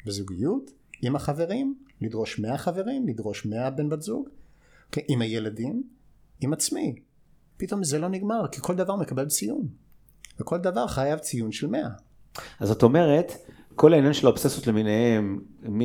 [0.05, 4.29] בזוגיות, עם החברים, לדרוש מהחברים, לדרוש מהבן בת זוג,
[4.91, 5.83] כן, עם הילדים,
[6.41, 6.95] עם עצמי.
[7.57, 9.67] פתאום זה לא נגמר, כי כל דבר מקבל ציון.
[10.39, 11.89] וכל דבר חייב ציון של 100.
[12.59, 13.31] אז זאת אומרת,
[13.75, 15.81] כל העניין של האובססיות למיניהם, מ...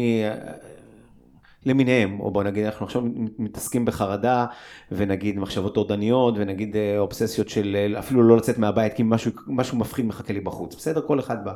[1.66, 3.02] למיניהם, או בוא נגיד אנחנו עכשיו
[3.38, 4.46] מתעסקים בחרדה,
[4.92, 9.78] ונגיד מחשבות טורדניות, ונגיד אה, אובססיות של אה, אפילו לא לצאת מהבית, כי משהו, משהו
[9.78, 11.00] מפחיד מחכה לי בחוץ, בסדר?
[11.06, 11.54] כל אחד בא.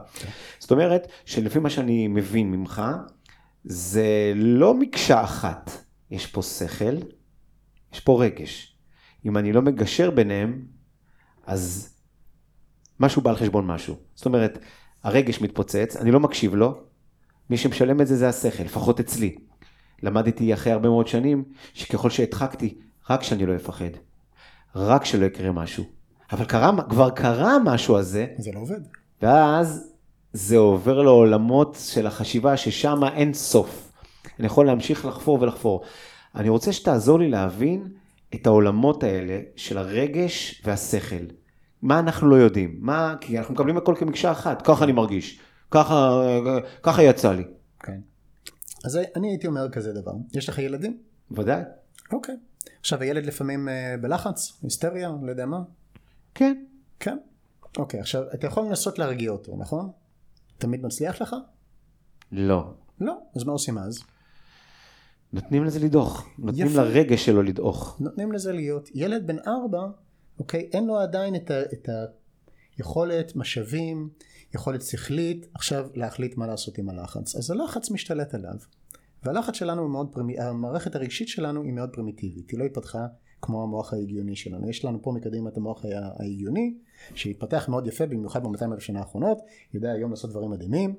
[0.59, 2.83] זאת אומרת, שלפי מה שאני מבין ממך,
[3.65, 5.71] זה לא מקשה אחת,
[6.11, 6.97] יש פה שכל,
[7.93, 8.77] יש פה רגש.
[9.27, 10.63] אם אני לא מגשר ביניהם,
[11.47, 11.95] אז
[13.01, 13.95] משהו בא על חשבון משהו.
[14.15, 14.59] זאת אומרת,
[15.03, 16.81] הרגש מתפוצץ, אני לא מקשיב לו,
[17.51, 19.37] מי שמשלם את זה זה השכל, לפחות אצלי.
[20.05, 22.75] למדתי אחרי הרבה מאוד שנים, שככל שהדחקתי,
[23.11, 23.91] רק שאני לא אפחד.
[24.77, 25.85] רק שלא יקרה משהו.
[26.33, 28.81] אבל קרה, כבר קרה משהו הזה, זה לא עובד.
[29.23, 29.93] ואז
[30.33, 33.93] זה עובר לעולמות של החשיבה ששם אין סוף.
[34.39, 35.83] אני יכול להמשיך לחפור ולחפור.
[36.35, 37.89] אני רוצה שתעזור לי להבין
[38.35, 41.25] את העולמות האלה של הרגש והשכל.
[41.83, 42.77] מה אנחנו לא יודעים?
[42.81, 45.39] מה, כי אנחנו מקבלים הכל כמקשה אחת, ככה אני מרגיש,
[45.71, 46.23] ככה,
[46.83, 47.45] ככה יצא לי.
[47.81, 47.99] כן.
[48.85, 50.13] אז אני הייתי אומר כזה דבר.
[50.35, 50.99] יש לך ילדים?
[51.31, 51.63] ודאי.
[52.13, 52.37] אוקיי.
[52.81, 55.63] עכשיו הילד לפעמים אה, בלחץ, היסטריה, לא יודע מה.
[56.35, 56.65] כן.
[57.01, 57.19] כן.
[57.79, 59.91] אוקיי, עכשיו אתה יכול לנסות להרגיע אותו, נכון?
[60.59, 61.37] תמיד מצליח לך?
[62.33, 62.75] לא.
[63.01, 63.19] לא.
[63.37, 64.03] אז מה עושים אז?
[65.33, 66.29] נותנים לזה לדעוך.
[66.39, 66.83] נותנים יפה.
[66.83, 67.97] לרגש שלו לדעוך.
[68.01, 68.89] נותנים לזה להיות.
[68.95, 69.81] ילד בן ארבע,
[70.39, 71.89] אוקיי, אין לו עדיין את, ה, את
[72.77, 74.09] היכולת, משאבים,
[74.55, 77.37] יכולת שכלית, עכשיו להחליט מה לעשות עם הלחץ.
[77.37, 78.57] אז הלחץ משתלט עליו.
[79.23, 83.07] והלחץ שלנו הוא מאוד פרימיטיבי, המערכת הרגשית שלנו היא מאוד פרימיטיבית, היא לא התפתחה
[83.43, 84.71] כמו המוח ההגיוני שלנו.
[84.71, 85.85] יש לנו פה מקדימה את המוח
[86.21, 86.75] ההגיוני,
[87.15, 89.39] שהתפתח מאוד יפה, במיוחד ב-200 אלף שנה האחרונות,
[89.75, 90.95] יודע היום לעשות דברים מדהימים,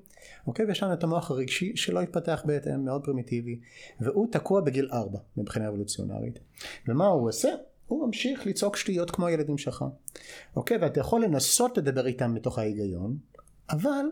[0.48, 0.66] אוקיי?
[0.66, 3.60] ויש לנו את המוח הרגשי שלא התפתח בהתאם, מאוד פרימיטיבי,
[4.00, 6.40] והוא תקוע בגיל 4 מבחינה אבולוציונרית.
[6.88, 7.50] ומה הוא עושה?
[7.88, 9.86] הוא ממשיך לצעוק שטויות כמו הילדים שלך.
[10.56, 10.78] אוקיי?
[10.78, 13.18] ואתה יכול לנסות לדבר איתם מתוך ההיגיון,
[13.70, 14.06] אבל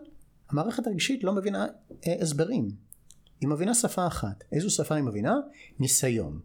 [0.50, 1.66] המערכת הרגשית לא מבינה
[2.06, 2.68] אה, הסברים.
[3.40, 4.44] היא מבינה שפה אחת.
[4.52, 5.34] איזו שפה היא מבינה?
[5.78, 6.40] ניסיון.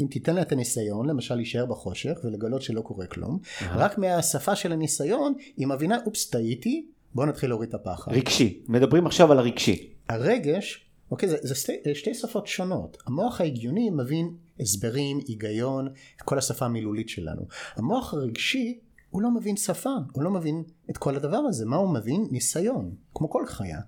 [0.00, 3.38] אם תיתן לה את הניסיון, למשל להישאר בחושך ולגלות שלא קורה כלום,
[3.70, 8.12] רק מהשפה של הניסיון היא מבינה, אופס, טעיתי, בוא נתחיל להוריד את הפחד.
[8.12, 8.62] רגשי.
[8.68, 9.94] מדברים עכשיו על הרגשי.
[10.08, 12.96] הרגש, אוקיי, זה, זה שתי, שתי שפות שונות.
[13.06, 15.88] המוח ההגיוני מבין הסברים, היגיון,
[16.24, 17.46] כל השפה המילולית שלנו.
[17.76, 18.78] המוח הרגשי
[19.10, 21.66] הוא לא מבין שפה, הוא לא מבין את כל הדבר הזה.
[21.66, 22.28] מה הוא מבין?
[22.30, 23.80] ניסיון, כמו כל חיה.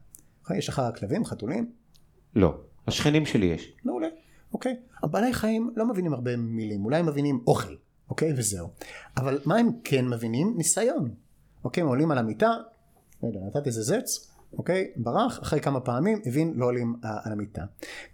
[0.56, 1.72] יש לך כלבים, חתולים?
[2.34, 2.54] לא.
[2.86, 3.72] השכנים שלי יש.
[3.84, 4.08] מעולה,
[4.52, 4.76] אוקיי.
[5.02, 7.74] הבעלי חיים לא מבינים הרבה מילים, אולי הם מבינים אוכל,
[8.10, 8.32] אוקיי?
[8.36, 8.68] וזהו.
[9.16, 10.54] אבל מה הם כן מבינים?
[10.56, 11.14] ניסיון.
[11.64, 12.50] אוקיי, הם עולים על המיטה,
[13.22, 14.90] לא יודע, נתתי איזה זץ, אוקיי?
[14.96, 17.62] ברח, אחרי כמה פעמים הבין לא עולים על המיטה.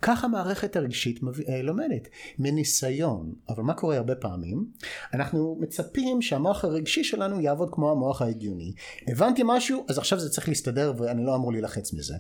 [0.02, 3.32] ככה המערכת הרגשית אה, לומדת, מניסיון.
[3.48, 4.66] אבל מה קורה הרבה פעמים?
[5.14, 8.72] אנחנו מצפים שהמוח הרגשי שלנו יעבוד כמו המוח ההגיוני.
[9.08, 12.14] הבנתי משהו, אז עכשיו זה צריך להסתדר ואני לא אמור להילחץ מזה.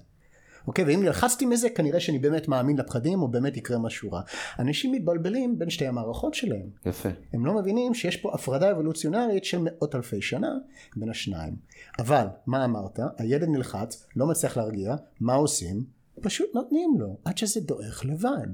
[0.66, 0.84] אוקיי?
[0.84, 4.20] ואם נלחצתי מזה כנראה שאני באמת מאמין לפחדים או באמת יקרה משהו רע.
[4.58, 6.66] אנשים מתבלבלים בין שתי המערכות שלהם.
[6.86, 7.08] יפה.
[7.32, 10.50] הם לא מבינים שיש פה הפרדה אבולוציונרית של מאות אלפי שנה
[10.96, 11.56] בין השניים.
[11.98, 12.98] אבל, מה אמרת?
[13.18, 15.84] הילד נלחץ, לא מצליח להרגיע, מה עושים?
[16.20, 18.46] פשוט נותנים לו, עד שזה דועך לבד.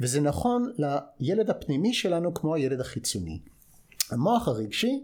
[0.00, 3.40] וזה נכון לילד הפנימי שלנו כמו הילד החיצוני.
[4.10, 5.02] המוח הרגשי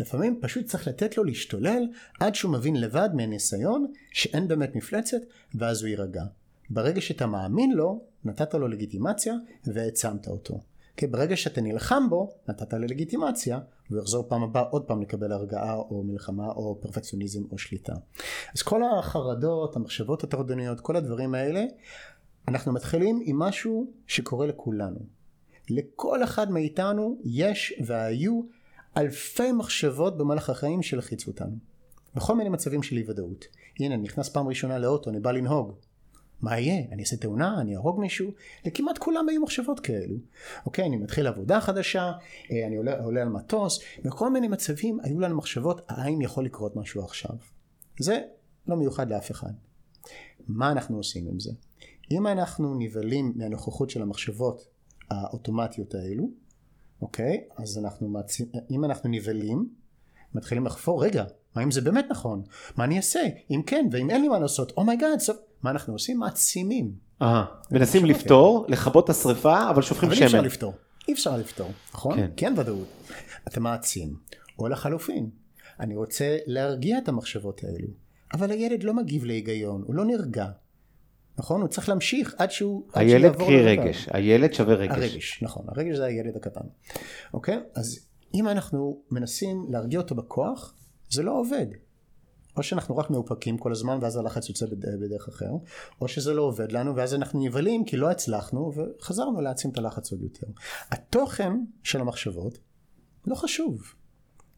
[0.00, 1.82] לפעמים פשוט צריך לתת לו להשתולל
[2.20, 5.20] עד שהוא מבין לבד מהניסיון שאין באמת מפלצת
[5.54, 6.24] ואז הוא יירגע.
[6.70, 10.60] ברגע שאתה מאמין לו, נתת לו לגיטימציה והעצמת אותו.
[10.96, 13.58] כי ברגע שאתה נלחם בו, נתת לו לגיטימציה,
[13.90, 17.94] והוא יחזור פעם הבאה עוד פעם לקבל הרגעה או מלחמה או פרפקציוניזם או שליטה.
[18.54, 21.64] אז כל החרדות, המחשבות הטרדניות, כל הדברים האלה,
[22.48, 24.98] אנחנו מתחילים עם משהו שקורה לכולנו.
[25.70, 28.42] לכל אחד מאיתנו יש והיו
[28.96, 31.56] אלפי מחשבות במהלך החיים שלחיצו אותנו.
[32.14, 33.44] בכל מיני מצבים של אי ודאות.
[33.80, 35.72] הנה, אני נכנס פעם ראשונה לאוטו, אני בא לנהוג.
[36.40, 36.84] מה יהיה?
[36.92, 37.60] אני אעשה תאונה?
[37.60, 38.30] אני אהרוג מישהו?
[38.64, 40.16] לכמעט כולם היו מחשבות כאלו.
[40.66, 42.12] אוקיי, אני מתחיל עבודה חדשה,
[42.50, 46.76] אה, אני עולה, עולה על מטוס, בכל מיני מצבים היו לנו מחשבות, האם יכול לקרות
[46.76, 47.36] משהו עכשיו?
[48.00, 48.20] זה
[48.66, 49.52] לא מיוחד לאף אחד.
[50.48, 51.50] מה אנחנו עושים עם זה?
[52.10, 54.68] אם אנחנו נבהלים מהנוכחות של המחשבות
[55.10, 56.28] האוטומטיות האלו,
[57.02, 57.40] אוקיי?
[57.56, 59.68] אז אנחנו מעצים, אם אנחנו נבהלים,
[60.34, 61.24] מתחילים לחפור, רגע,
[61.56, 62.42] מה אם זה באמת נכון?
[62.76, 63.20] מה אני אעשה?
[63.50, 66.18] אם כן, ואם אין לי מה לעשות, oh my God, מה אנחנו עושים?
[66.18, 66.92] מעצימים.
[67.22, 70.16] אה, מנסים לפתור, לכבות את השריפה, אבל שופכים שמן.
[70.16, 70.72] אבל אי אפשר לפתור,
[71.08, 72.16] אי אפשר לפתור, נכון?
[72.16, 72.30] כן.
[72.36, 72.88] אין ודאות.
[73.48, 74.16] אתה מעצים.
[74.58, 75.30] או לחלופין,
[75.80, 77.88] אני רוצה להרגיע את המחשבות האלו,
[78.32, 80.46] אבל הילד לא מגיב להיגיון, הוא לא נרגע.
[81.38, 81.60] נכון?
[81.60, 82.88] הוא צריך להמשיך עד שהוא...
[82.94, 84.96] הילד קרי רגש, הילד שווה רגש.
[84.96, 86.66] הרגש, נכון, הרגש זה הילד הקטן.
[87.34, 87.60] אוקיי?
[87.74, 90.74] אז אם אנחנו מנסים להרגיע אותו בכוח,
[91.10, 91.66] זה לא עובד.
[92.56, 94.66] או שאנחנו רק מאופקים כל הזמן ואז הלחץ יוצא
[95.00, 95.50] בדרך אחר,
[96.00, 100.12] או שזה לא עובד לנו ואז אנחנו נבהלים כי לא הצלחנו וחזרנו להעצים את הלחץ
[100.12, 100.46] עוד יותר.
[100.90, 102.58] התוכן של המחשבות
[103.26, 103.82] לא חשוב.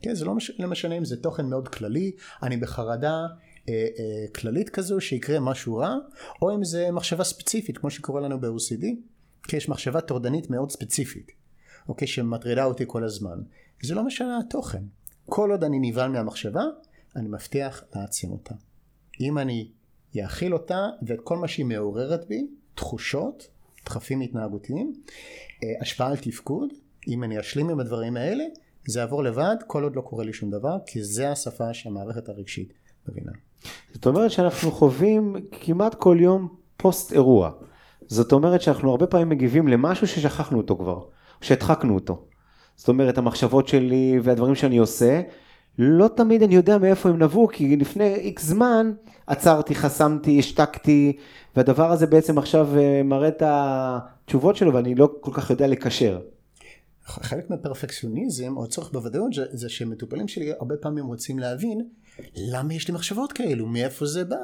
[0.03, 2.13] כן, זה לא משנה, לא משנה אם זה תוכן מאוד כללי,
[2.43, 3.27] אני בחרדה,
[4.35, 5.95] כללית כזו שיקרה משהו רע,
[6.43, 8.85] או אם זה מחשבה ספציפית כמו שקורה לנו ב-OCD,
[9.49, 11.33] כי יש מחשבה טורדנית מאוד ספציפית,
[11.89, 13.39] אוקיי, שמטרידה אותי כל הזמן.
[13.83, 14.83] זה לא משנה התוכן.
[15.27, 16.63] כל עוד אני נבהל מהמחשבה,
[17.17, 18.55] אני מבטיח להעצים אותה.
[19.21, 19.71] אם אני
[20.15, 23.49] יאכיל אותה ואת כל מה שהיא מעוררת בי, תחושות,
[23.85, 24.93] דחפים התנהגותיים,
[25.65, 26.69] אה, השפעה על תפקוד,
[27.09, 28.45] אם אני אשלים עם הדברים האלה,
[28.89, 32.73] זה יעבור לבד כל עוד לא קורה לי שום דבר, כי זה השפה שהמערכת הרגשית
[33.09, 33.33] מבינה.
[33.93, 37.51] זאת אומרת שאנחנו חווים כמעט כל יום פוסט אירוע.
[38.07, 41.01] זאת אומרת שאנחנו הרבה פעמים מגיבים למשהו ששכחנו אותו כבר,
[41.41, 42.25] שהדחקנו אותו.
[42.77, 45.21] זאת אומרת המחשבות שלי והדברים שאני עושה,
[45.79, 48.93] לא תמיד אני יודע מאיפה הם נבעו, כי לפני איקס זמן
[49.27, 51.17] עצרתי, חסמתי, השתקתי,
[51.57, 56.21] והדבר הזה בעצם עכשיו אה, מראה את התשובות שלו ואני לא כל כך יודע לקשר.
[57.05, 61.89] חלק מהפרפקציוניזם או הצורך בוודאות זה, שמטופלים שלי הרבה פעמים רוצים להבין
[62.35, 64.37] למה יש לי מחשבות כאלו, מאיפה זה בא.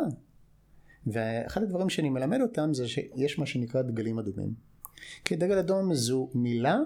[1.07, 4.55] ואחד הדברים שאני מלמד אותם זה שיש מה שנקרא דגלים אדומים.
[5.25, 6.79] כי דגל אדום זו מילה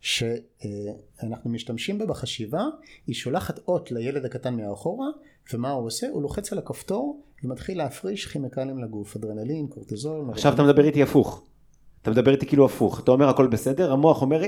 [0.00, 2.62] שאנחנו משתמשים בה בחשיבה,
[3.06, 5.06] היא שולחת אות לילד הקטן מאחורה,
[5.52, 6.08] ומה הוא עושה?
[6.08, 10.30] הוא לוחץ על הכפתור ומתחיל להפריש כימיקלים לגוף, אדרנלין, קורטיזול.
[10.30, 11.46] עכשיו אתה מדבר איתי הפוך.
[12.04, 14.42] אתה מדבר איתי כאילו הפוך, אתה אומר הכל בסדר, המוח אומר,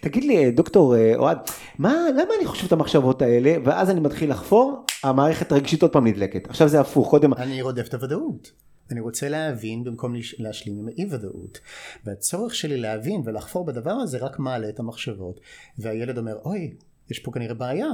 [0.00, 1.38] תגיד, לי דוקטור אה, אוהד,
[1.78, 6.06] מה, למה אני חושב את המחשבות האלה, ואז אני מתחיל לחפור, המערכת הרגשית עוד פעם
[6.06, 7.34] נדלקת, עכשיו זה הפוך, קודם...
[7.34, 8.52] אני רודף את הוודאות.
[8.90, 11.60] אני רוצה להבין במקום להשלים עם האי ודאות.
[12.04, 15.40] והצורך שלי להבין ולחפור בדבר הזה רק מעלה את המחשבות.
[15.78, 16.74] והילד אומר, אוי,
[17.10, 17.88] יש פה כנראה בעיה.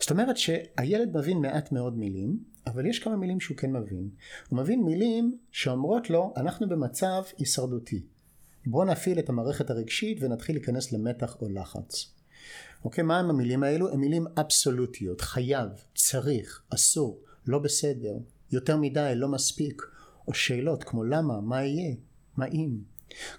[0.00, 4.08] זאת אומרת שהילד מבין מעט מאוד מילים, אבל יש כמה מילים שהוא כן מבין.
[4.48, 8.02] הוא מבין מילים שאומרות לו, אנחנו במצב הישרדותי.
[8.66, 12.14] בואו נפעיל את המערכת הרגשית ונתחיל להיכנס למתח או לחץ.
[12.84, 13.92] אוקיי, מה הם המילים האלו?
[13.92, 18.18] הם מילים אבסולוטיות, חייב, צריך, אסור, לא בסדר,
[18.52, 19.82] יותר מדי, לא מספיק,
[20.28, 21.94] או שאלות כמו למה, מה יהיה,
[22.36, 22.78] מה אם,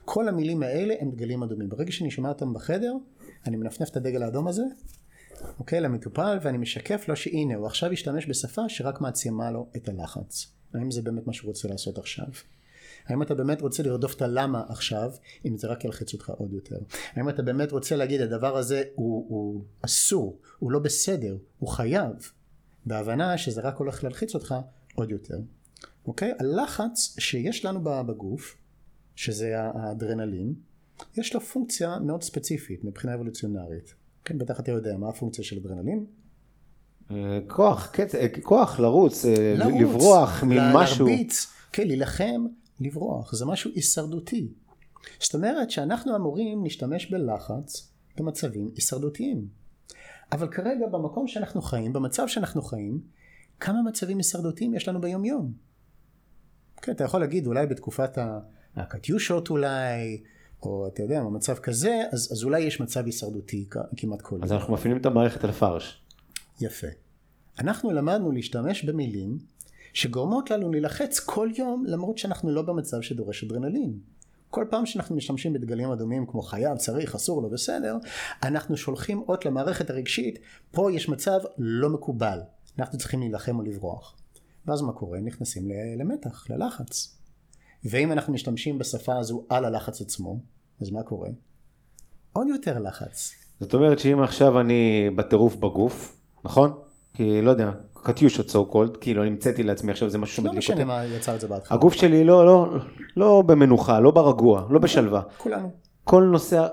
[0.06, 1.70] כל המילים האלה הם דגלים אדומים.
[1.70, 2.94] ברגע שאני שומע אותם בחדר,
[3.46, 4.64] אני מנפנף את הדגל האדום הזה,
[5.60, 10.48] אוקיי, למטופל, ואני משקף לו שהנה, הוא עכשיו ישתמש בשפה שרק מעצימה לו את הלחץ.
[10.74, 12.28] האם זה באמת מה שהוא רוצה לעשות עכשיו?
[13.06, 15.12] האם אתה באמת רוצה לרדוף את הלמה עכשיו,
[15.46, 16.78] אם זה רק ילחץ אותך עוד יותר?
[17.14, 22.32] האם אתה באמת רוצה להגיד הדבר הזה הוא, הוא אסור, הוא לא בסדר, הוא חייב,
[22.86, 24.56] בהבנה שזה רק הולך להלחיץ אותך
[24.96, 25.38] עוד יותר.
[26.06, 26.34] אוקיי?
[26.40, 28.58] הלחץ שיש לנו בגוף,
[29.16, 30.54] שזה האדרנלין,
[31.18, 33.94] יש לו פונקציה מאוד ספציפית מבחינה אבולוציונרית.
[34.26, 36.06] כן, בטח אתה יודע מה הפונקציה של אדרנלין.
[37.12, 37.92] אה, כוח,
[38.44, 41.06] כוח לרוץ, אה, לרוץ לברוח ממשהו.
[41.08, 42.46] להרביץ, כן, להילחם,
[42.80, 44.48] לברוח, זה משהו הישרדותי.
[45.20, 49.48] זאת אומרת שאנחנו אמורים להשתמש בלחץ במצבים הישרדותיים.
[50.32, 53.02] אבל כרגע במקום שאנחנו חיים, במצב שאנחנו חיים,
[53.60, 55.54] כמה מצבים הישרדותיים יש לנו ביום יום?
[56.82, 58.18] כן, אתה יכול להגיד אולי בתקופת
[58.76, 60.24] הקטיושות אולי,
[60.66, 63.66] או אתה יודע, במצב כזה, אז, אז אולי יש מצב הישרדותי
[63.98, 66.02] כמעט כל אז אנחנו מפעילים את המערכת על פרש.
[66.62, 66.88] יפה.
[67.60, 69.38] אנחנו למדנו להשתמש במילים
[69.94, 74.00] שגורמות לנו להילחץ כל יום למרות שאנחנו לא במצב שדורש אדרנלין.
[74.50, 77.98] כל פעם שאנחנו משתמשים בדגלים אדומים כמו חייב, צריך, אסור, לא בסדר,
[78.44, 80.40] אנחנו שולחים אות למערכת הרגשית,
[80.72, 82.40] פה יש מצב לא מקובל,
[82.80, 84.16] אנחנו צריכים להילחם או לברוח.
[84.66, 85.20] ואז מה קורה?
[85.20, 87.18] נכנסים למתח, ללחץ.
[87.84, 90.40] ואם אנחנו משתמשים בשפה הזו על הלחץ עצמו,
[90.82, 91.30] אז מה קורה?
[92.34, 93.32] עוד יותר לחץ.
[93.60, 96.74] זאת אומרת שאם עכשיו אני בטירוף בגוף, נכון?
[97.14, 100.72] כי לא יודע, קטיושות סו קולד, כאילו אני המצאתי לעצמי עכשיו זה משהו שמדליק אותי.
[100.72, 101.78] לא משנה מה יצא את זה בהתחלה.
[101.78, 102.76] הגוף שלי לא, לא,
[103.18, 105.22] לא במנוחה, לא ברגוע, לא בשלווה.
[105.38, 105.72] כולנו.
[106.04, 106.68] כל נושא,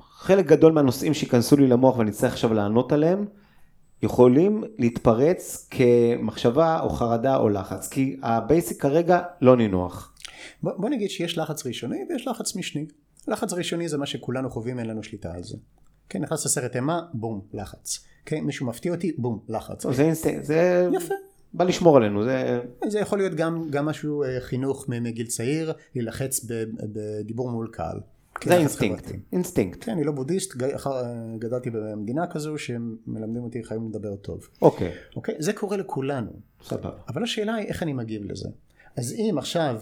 [0.00, 3.26] חלק גדול מהנושאים שייכנסו לי למוח ואני צריך עכשיו לענות עליהם,
[4.02, 10.14] יכולים להתפרץ כמחשבה או חרדה או לחץ, כי ה basic כרגע לא נינוח.
[10.62, 12.86] בוא, בוא נגיד שיש לחץ ראשוני ויש לחץ משני.
[13.28, 15.56] לחץ ראשוני זה מה שכולנו חווים, אין לנו שליטה על זה.
[16.08, 18.06] כן, נכנס לסרט אימה, בום, לחץ.
[18.24, 19.86] כן, מישהו מפתיע אותי, בום, לחץ.
[19.86, 20.88] זה אינסטינקט, זה...
[20.92, 21.14] יפה.
[21.54, 22.60] בא לשמור עלינו, זה...
[22.88, 26.46] זה יכול להיות גם, גם משהו אה, חינוך מגיל צעיר, להילחץ
[26.92, 28.00] בדיבור מול קהל.
[28.44, 29.84] זה אינסטינקט, אינסטינקט.
[29.84, 30.54] כן, אני לא בודהיסט,
[31.38, 34.48] גדלתי במדינה כזו שמלמדים אותי חייבים לדבר טוב.
[34.62, 34.92] אוקיי.
[35.16, 35.34] אוקיי?
[35.38, 36.30] זה קורה לכולנו.
[36.62, 36.90] סבבה.
[37.08, 38.48] אבל השאלה היא איך אני מגיב לזה.
[38.96, 39.80] אז אם עכשיו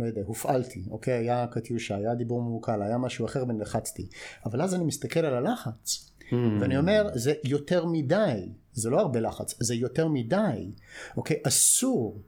[0.00, 4.08] לא יודע, הופעלתי, אוקיי, היה קטיושה, היה דיבור מול קהל, היה משהו אחר ונלחצתי,
[4.46, 6.34] אבל אז אני מסתכל על הלחץ, hmm.
[6.60, 10.70] ואני אומר, זה יותר מדי, זה לא הרבה לחץ, זה יותר מדי,
[11.16, 12.20] אוקיי, אסור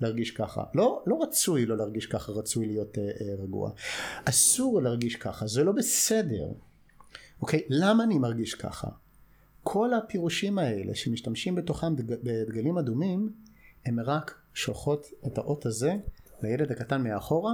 [0.00, 3.70] להרגיש ככה, לא, לא רצוי לא להרגיש ככה, רצוי להיות אה, אה, רגוע,
[4.24, 6.48] אסור להרגיש ככה, זה לא בסדר,
[7.42, 8.88] אוקיי, למה אני מרגיש ככה?
[9.62, 13.32] כל הפירושים האלה שמשתמשים בתוכם בדגלים אדומים,
[13.86, 15.92] הם רק שולחות את האות הזה
[16.42, 17.52] לילד הקטן מאחורה.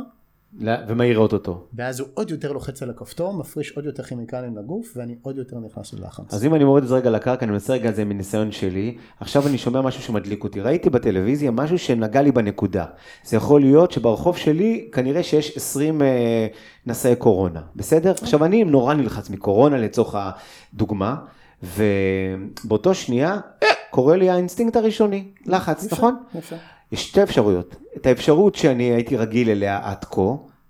[0.88, 1.66] ומעירות אותו.
[1.74, 5.58] ואז הוא עוד יותר לוחץ על הכפתור, מפריש עוד יותר כימיקלים לגוף, ואני עוד יותר
[5.58, 6.34] נכנס ללחץ.
[6.34, 8.96] אז אם אני מוריד את זה רגע לקרקע, אני מנסה רגע את זה מניסיון שלי,
[9.20, 10.60] עכשיו אני שומע משהו שמדליק אותי.
[10.60, 12.84] ראיתי בטלוויזיה משהו שנגע לי בנקודה.
[13.24, 16.46] זה יכול להיות שברחוב שלי, כנראה שיש 20 אה,
[16.86, 18.10] נשאי קורונה, בסדר?
[18.10, 21.16] עכשיו אני נורא נלחץ מקורונה לצורך הדוגמה,
[21.62, 26.16] ובאותו שנייה, אה, קורה לי האינסטינקט הראשוני, לחץ, נכון?
[26.34, 26.56] יפה.
[26.92, 27.76] יש שתי אפשרויות.
[27.96, 30.22] את האפשרות שאני הייתי רגיל אליה עד כה,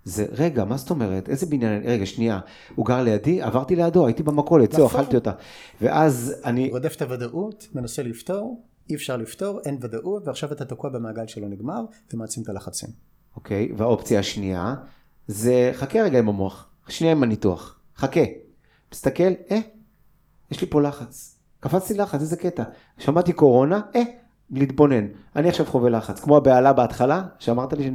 [0.04, 1.28] זה, רגע, מה זאת אומרת?
[1.28, 2.40] איזה בניין, רגע, שנייה,
[2.74, 5.00] הוא גר לידי, עברתי לידו, הייתי במכולת, זהו, נכון.
[5.00, 5.32] אכלתי אותה.
[5.80, 6.70] ואז אני...
[6.70, 11.48] רודף את הוודאות, מנסה לפתור, אי אפשר לפתור, אין ודאות, ועכשיו אתה תקוע במעגל שלא
[11.48, 12.88] נגמר, ומעצים את הלחצים.
[13.36, 14.74] אוקיי, והאופציה השנייה,
[15.26, 18.20] זה חכה רגע עם המוח, שנייה עם הניתוח, חכה.
[18.92, 19.58] מסתכל, אה,
[20.50, 21.38] יש לי פה לחץ.
[21.60, 22.62] קפצתי לחץ, איזה קטע.
[22.98, 24.02] שמעתי קורונה, אה,
[24.50, 25.06] להתבונן.
[25.36, 27.90] אני עכשיו חווה לחץ, כמו הבהלה בהתחלה, שאמרת לי,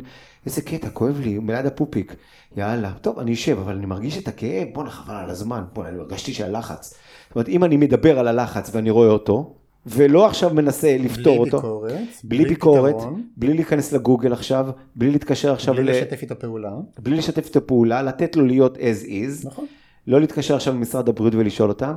[0.45, 2.15] איזה קטע, כואב לי, הוא ליד הפופיק.
[2.57, 5.99] יאללה, טוב, אני אשב, אבל אני מרגיש את הכאב, בואנה, חבל על הזמן, בואנה, אני
[5.99, 6.93] הרגשתי שהלחץ.
[7.27, 11.51] זאת אומרת, אם אני מדבר על הלחץ ואני רואה אותו, ולא עכשיו מנסה לפתור בלי
[11.51, 11.57] אותו.
[11.57, 11.91] ביקורת,
[12.23, 13.23] בלי, בלי ביקורת, פתרון.
[13.37, 15.89] בלי להיכנס לגוגל עכשיו, בלי להתקשר עכשיו בלי ל...
[15.89, 16.71] לשתף איתו פעולה.
[16.99, 19.47] בלי לשתף איתו פעולה, לתת לו להיות as is.
[19.47, 19.65] נכון.
[20.07, 21.93] לא להתקשר עכשיו למשרד הבריאות ולשאול אותם.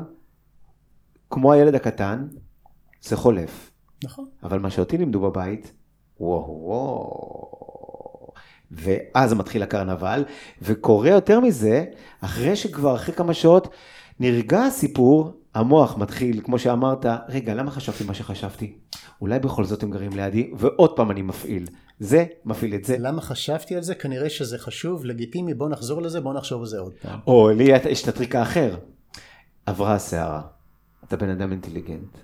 [1.30, 2.26] כמו הילד הקטן,
[3.02, 3.70] זה חולף.
[4.04, 4.26] נכון.
[4.42, 5.72] אבל מה שאותי לימדו בבית,
[6.20, 8.32] וואו וואו.
[8.70, 10.24] ואז מתחיל הקרנבל,
[10.62, 11.84] וקורה יותר מזה,
[12.20, 13.68] אחרי שכבר אחרי כמה שעות
[14.20, 18.72] נרגע הסיפור, המוח מתחיל, כמו שאמרת, רגע, למה חשבתי מה שחשבתי?
[19.20, 21.66] אולי בכל זאת הם גרים לידי, ועוד פעם אני מפעיל.
[21.98, 22.96] זה מפעיל את זה.
[22.98, 23.94] למה חשבתי על זה?
[23.94, 27.18] כנראה שזה חשוב, לגיטימי, בוא נחזור לזה, בוא נחשוב על זה עוד פעם.
[27.26, 28.76] או, לי יש את הטריק האחר.
[29.66, 30.42] עברה הסערה.
[31.04, 32.18] אתה בן אדם אינטליגנט.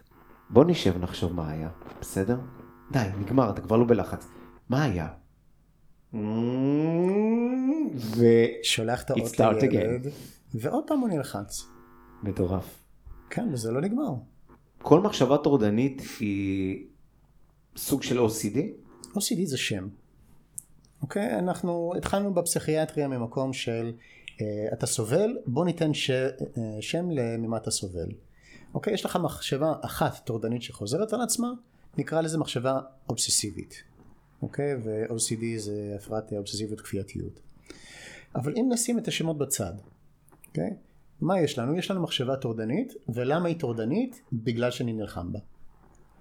[0.53, 1.69] בוא נשב נחשוב מה היה,
[2.01, 2.37] בסדר?
[2.91, 4.27] די, נגמר, אתה כבר לא בלחץ.
[4.69, 5.09] מה היה?
[7.95, 8.25] ו...
[8.63, 10.07] שולח את האות לילד,
[10.55, 11.67] ועוד פעם הוא נלחץ.
[12.23, 12.85] מטורף.
[13.31, 14.15] כן, וזה לא נגמר.
[14.83, 16.87] כל מחשבה טורדנית היא
[17.77, 18.59] סוג של OCD?
[19.17, 19.89] OCD זה שם.
[21.03, 21.39] אוקיי?
[21.39, 23.93] אנחנו התחלנו בפסיכיאטריה ממקום של
[24.41, 26.33] אה, אתה סובל, בוא ניתן ש, אה,
[26.81, 28.09] שם ממה אתה סובל.
[28.75, 28.95] אוקיי?
[28.95, 31.53] יש לך מחשבה אחת טורדנית שחוזרת על עצמה,
[31.99, 33.83] נקרא לזה מחשבה אובססיבית.
[34.43, 34.75] אוקיי?
[34.85, 37.41] ו-OCD זה הפרעת אובססיביות כפייתיות.
[38.35, 39.73] אבל אם נשים את השמות בצד,
[40.49, 40.71] אוקיי?
[41.21, 41.77] מה יש לנו?
[41.77, 44.21] יש לנו מחשבה טורדנית, ולמה היא טורדנית?
[44.33, 45.39] בגלל שאני נלחם בה.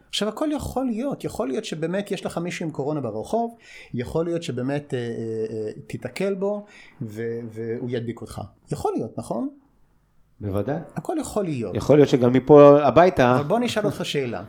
[0.09, 3.57] עכשיו הכל יכול להיות, יכול להיות שבאמת יש לך מישהו עם קורונה ברחוב,
[3.93, 6.65] יכול להיות שבאמת אה, אה, אה, תיתקל בו
[7.01, 8.41] והוא ידביק אותך.
[8.71, 9.49] יכול להיות, נכון?
[10.41, 10.77] בוודאי.
[10.95, 11.75] הכל יכול להיות.
[11.75, 14.43] יכול להיות שגם מפה הביתה, אבל בוא נשאל אותך שאלה.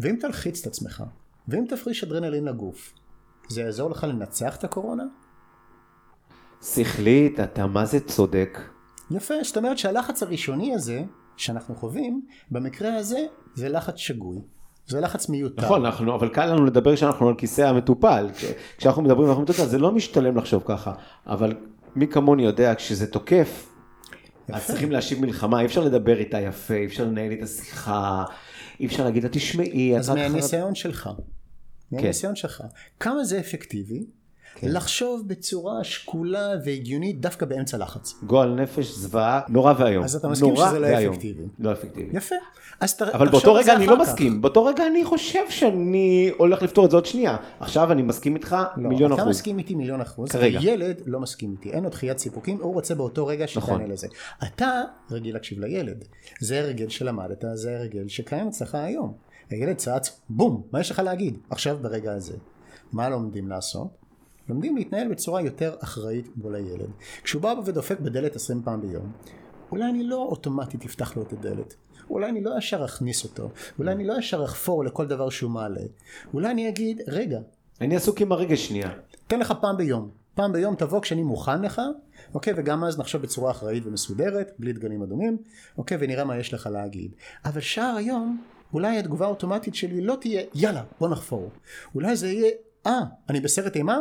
[0.00, 1.02] ואם תלחיץ את עצמך,
[1.48, 2.92] ואם תפריש אדרנלין לגוף,
[3.48, 5.04] זה יעזור לך לנצח את הקורונה?
[6.62, 8.58] שכלית, אתה מה זה צודק.
[9.10, 11.02] יפה, זאת אומרת שהלחץ הראשוני הזה
[11.36, 13.18] שאנחנו חווים, במקרה הזה
[13.54, 14.38] זה לחץ שגוי.
[14.86, 15.64] זה לחץ מיותר.
[15.64, 18.28] נכון, אנחנו, אבל קל לנו לדבר כשאנחנו על כיסא המטופל.
[18.34, 18.44] כש-
[18.76, 20.92] כשאנחנו מדברים אנחנו מטופל, זה לא משתלם לחשוב ככה.
[21.26, 21.54] אבל
[21.96, 23.73] מי כמוני יודע, כשזה תוקף,
[24.48, 24.66] אז יפה.
[24.66, 28.24] צריכים להשיב מלחמה, אי אפשר לדבר איתה יפה, אי אפשר לנהל איתה שיחה,
[28.80, 31.10] אי אפשר להגיד לה, תשמעי, אז את רק חרדה." מהניסיון שלך,
[31.92, 32.62] מהניסיון שלך,
[33.00, 34.06] כמה זה אפקטיבי
[34.54, 34.68] כן.
[34.70, 38.14] לחשוב בצורה שקולה והגיונית דווקא באמצע לחץ.
[38.26, 40.04] גועל נפש, זוועה, נורא ואיום.
[40.04, 40.86] אז אתה מסכים שזה לא.
[40.86, 41.42] אפקטיבי.
[41.58, 42.16] לא אפקטיבי.
[42.16, 42.34] יפה.
[42.80, 44.00] אז ת, אבל באותו רגע אני לא כך.
[44.00, 47.36] מסכים, באותו רגע אני חושב שאני הולך לפתור את זה עוד שנייה.
[47.60, 49.30] עכשיו אני מסכים איתך לא, מיליון אתה אחוז.
[49.30, 50.58] מסכים איתי מיליון אחוז, כרגע.
[50.62, 53.90] ילד לא מסכים איתי, אין לו דחיית סיפוקים, הוא רוצה באותו רגע שתענה נכון.
[53.90, 54.06] לזה.
[54.44, 56.04] אתה רגיל להקשיב לילד,
[56.40, 59.12] זה הרגל שלמדת, זה הרגל שקיים אצלך היום.
[59.50, 61.38] הילד צץ, בום, מה יש לך להגיד?
[61.50, 62.34] עכשיו ברגע הזה.
[62.92, 64.03] מה לומדים לעשות?
[64.48, 66.90] לומדים להתנהל בצורה יותר אחראית מול הילד.
[67.22, 69.12] כשהוא בא ודופק בדלת 20 פעם ביום,
[69.70, 71.74] אולי אני לא אוטומטית אפתח לו את הדלת.
[72.10, 73.50] אולי אני לא ישר אכניס אותו.
[73.78, 75.80] אולי אני לא ישר אחפור לכל דבר שהוא מעלה.
[76.34, 77.38] אולי אני אגיד, רגע,
[77.80, 78.90] אני עסוק עם הרגש שנייה.
[79.26, 80.10] תן לך פעם ביום.
[80.34, 81.80] פעם ביום תבוא כשאני מוכן לך,
[82.34, 82.54] אוקיי?
[82.56, 85.36] וגם אז נחשוב בצורה אחראית ומסודרת, בלי דגלים אדומים,
[85.78, 85.98] אוקיי?
[86.00, 87.14] ונראה מה יש לך להגיד.
[87.44, 88.42] אבל שער היום,
[88.72, 91.50] אולי התגובה האוטומטית שלי לא תהיה, יאללה, בוא נחפור.
[91.94, 92.50] אולי זה יהיה,
[92.86, 93.98] אה, אני בסרט אימה?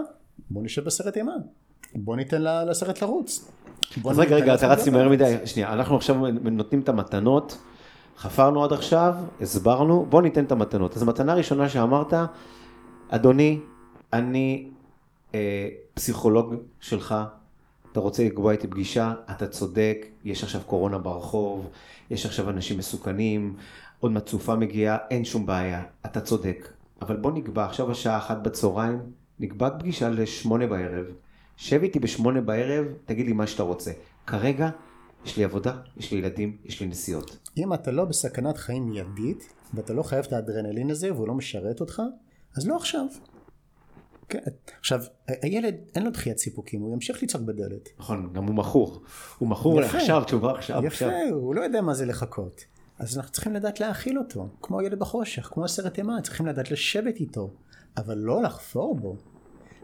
[0.49, 1.33] בוא נשב בסרט אימה.
[1.95, 3.51] בוא ניתן לסרט לרוץ.
[4.09, 5.09] אז רגע, רגע, אתה רצתי מהר.
[5.09, 5.35] מדי.
[5.45, 7.57] שנייה, אנחנו עכשיו נותנים את המתנות.
[8.17, 10.95] חפרנו עד עכשיו, הסברנו, בוא ניתן את המתנות.
[10.95, 12.13] אז המתנה הראשונה שאמרת,
[13.09, 13.59] אדוני,
[14.13, 14.69] אני
[15.35, 17.15] אה, פסיכולוג שלך,
[17.91, 21.69] אתה רוצה לקבוע איתי פגישה, אתה צודק, יש עכשיו קורונה ברחוב,
[22.09, 23.55] יש עכשיו אנשים מסוכנים,
[23.99, 26.67] עוד מעט סופה מגיעה, אין שום בעיה, אתה צודק.
[27.01, 28.99] אבל בוא נקבע, עכשיו השעה אחת בצהריים,
[29.39, 31.05] נקבע פגישה לשמונה בערב.
[31.57, 33.91] שב איתי בשמונה בערב, תגיד לי מה שאתה רוצה.
[34.27, 34.69] כרגע,
[35.25, 37.37] יש לי עבודה, יש לי ילדים, יש לי נסיעות.
[37.57, 41.81] אם אתה לא בסכנת חיים מיידית, ואתה לא חייב את האדרנלין הזה, והוא לא משרת
[41.81, 42.01] אותך,
[42.57, 43.05] אז לא עכשיו.
[44.29, 44.39] כן.
[44.79, 47.89] עכשיו, הילד אין לו דחיית סיפוקים, הוא ימשיך לצעוק בדלת.
[47.99, 49.03] נכון, גם הוא מכור.
[49.37, 49.81] הוא מכור.
[49.81, 51.09] לעכשיו, תשובה עכשיו, עכשיו.
[51.09, 52.65] יפה, הוא לא יודע מה זה לחכות.
[52.99, 57.15] אז אנחנו צריכים לדעת להאכיל אותו, כמו ילד בחושך, כמו הסרט אימה, צריכים לדעת לשבת
[57.15, 57.53] איתו,
[57.97, 59.15] אבל לא לחפור בו.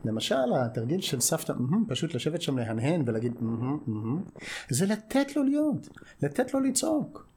[0.06, 4.22] למשל, התרגיל של סבתא, "מהמם", פשוט לשבת שם להנהן ולהגיד, "מהמם, מהמם",
[4.70, 5.90] זה לתת לו להיות,
[6.24, 7.30] לתת לו לצעוק.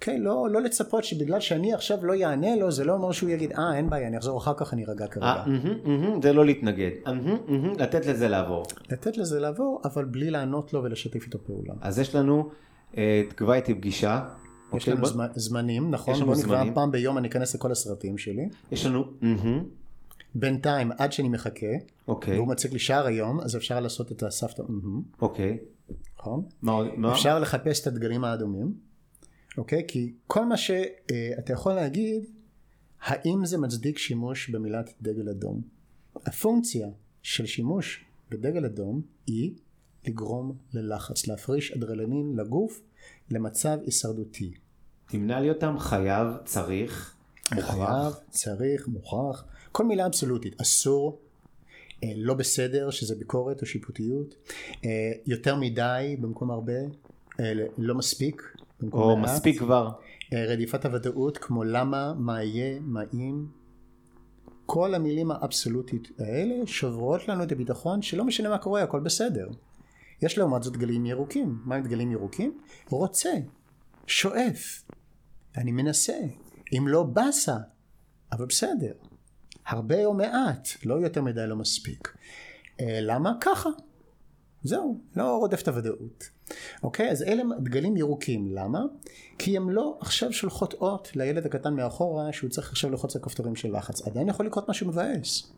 [0.00, 3.52] כן, לא, לא לצפות שבגלל שאני עכשיו לא יענה לו, זה לא אומר שהוא יגיד,
[3.52, 5.26] אה, אין בעיה, אני אחזור אחר כך, אני ארגע כרגע.
[5.26, 5.44] אה,
[6.22, 6.90] זה לא להתנגד.
[7.78, 8.64] לתת לזה לעבור.
[8.90, 11.74] לתת לזה לעבור, אבל בלי לענות לו ולשתף איתו פעולה.
[11.80, 12.50] אז יש לנו,
[12.96, 14.28] אה, תקבע איתי פגישה.
[14.74, 16.14] יש אוקיי, לנו זמנים, נכון?
[16.14, 16.74] יש לנו בוא נקבע זמנים.
[16.74, 18.48] פעם ביום אני אכנס לכל הסרטים שלי.
[18.72, 19.04] יש לנו,
[20.38, 21.66] בינתיים, עד שאני מחכה,
[22.08, 24.62] אוקיי, והוא מציג לי שער היום, אז אפשר לעשות את הסבתא,
[25.22, 25.58] אוקיי.
[26.18, 26.44] נכון?
[26.62, 27.12] מה?
[27.12, 28.74] אפשר לחפש את הדגלים האדומים,
[29.58, 29.84] אוקיי?
[29.88, 32.24] כי כל מה שאתה יכול להגיד,
[33.00, 35.60] האם זה מצדיק שימוש במילת דגל אדום?
[36.26, 36.88] הפונקציה
[37.22, 39.54] של שימוש בדגל אדום היא
[40.06, 42.82] לגרום ללחץ, להפריש אדרלנין לגוף
[43.30, 44.54] למצב הישרדותי.
[45.08, 47.14] תמנע לי אותם, חייב, צריך,
[47.44, 48.20] חייב, מוכרח.
[48.30, 49.44] צריך, מוכרח,
[49.76, 51.20] כל מילה אבסולוטית, אסור,
[52.04, 54.34] אה, לא בסדר, שזה ביקורת או שיפוטיות,
[54.84, 56.72] אה, יותר מדי במקום הרבה,
[57.40, 58.42] אה, לא מספיק
[58.80, 59.90] במקום או מעט, מספיק כבר.
[60.32, 63.46] אה, רדיפת הוודאות כמו למה, מה יהיה, מה אם,
[64.66, 69.48] כל המילים האבסולוטית האלה שוברות לנו את הביטחון שלא משנה מה קורה הכל בסדר.
[70.22, 72.58] יש לעומת זאת דגלים ירוקים, מה עם דגלים ירוקים?
[72.88, 73.32] רוצה,
[74.06, 74.82] שואף,
[75.56, 76.18] אני מנסה,
[76.72, 77.56] אם לא באסה,
[78.32, 78.92] אבל בסדר,
[79.66, 82.14] הרבה או מעט, לא יותר מדי לא מספיק.
[82.80, 83.32] אה, למה?
[83.40, 83.70] ככה.
[84.62, 86.30] זהו, לא רודף את הוודאות.
[86.82, 87.10] אוקיי?
[87.10, 88.48] אז אלה דגלים ירוקים.
[88.50, 88.82] למה?
[89.38, 93.56] כי הם לא עכשיו שולחות אות לילד הקטן מאחורה שהוא צריך עכשיו ללחוץ על כפתורים
[93.56, 94.06] של לחץ.
[94.06, 95.52] עדיין יכול לקרות משהו מבאס.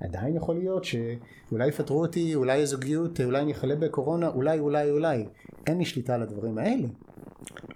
[0.00, 5.26] עדיין יכול להיות שאולי יפטרו אותי, אולי הזוגיות, אולי אני אחלה בקורונה, אולי, אולי, אולי.
[5.66, 6.88] אין לי שליטה על הדברים האלה.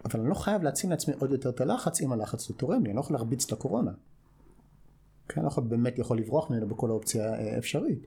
[0.04, 2.88] אבל אני לא חייב להציב לעצמי עוד יותר את הלחץ אם הלחץ לא תורם לי,
[2.88, 3.52] אני לא יכול להרביץ את
[5.28, 8.06] כן, אני לא יכול, באמת יכול לברוח ממנו בכל אופציה אה, אפשרית.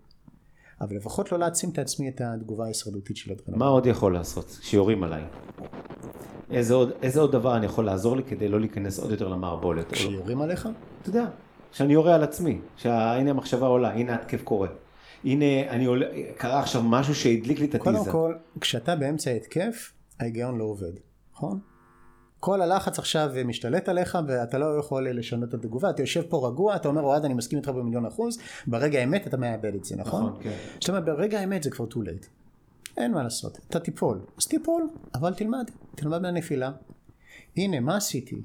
[0.81, 3.59] אבל לפחות לא להעצים את עצמי את התגובה ההישרדותית של הדברים.
[3.59, 5.23] מה עוד יכול לעשות כשיורים עליי?
[6.51, 9.91] איזה עוד, איזה עוד דבר אני יכול לעזור לי כדי לא להיכנס עוד יותר למערבולת?
[9.91, 10.69] כשיורים עליך?
[11.01, 11.25] אתה יודע,
[11.71, 14.67] שאני יורה על עצמי, שהנה המחשבה עולה, הנה התקף קורה.
[15.23, 16.05] הנה, אני עולה,
[16.37, 17.97] קרה עכשיו משהו שהדליק לי את הטיזה.
[17.97, 20.91] קודם כל, כשאתה באמצע התקף, ההיגיון לא עובד,
[21.33, 21.59] נכון?
[22.39, 26.75] כל הלחץ עכשיו משתלט עליך ואתה לא יכול לשנות את התגובה, אתה יושב פה רגוע,
[26.75, 30.25] אתה אומר אוהד אני מסכים איתך במיליון אחוז, ברגע האמת אתה מאבד את זה, נכון?
[30.25, 30.55] נכון, כן.
[30.79, 32.27] זאת אומרת ברגע האמת זה כבר too late,
[32.97, 36.71] אין מה לעשות, אתה תיפול, אז תיפול, אבל תלמד, תלמד מהנפילה.
[37.57, 38.41] הנה מה עשיתי?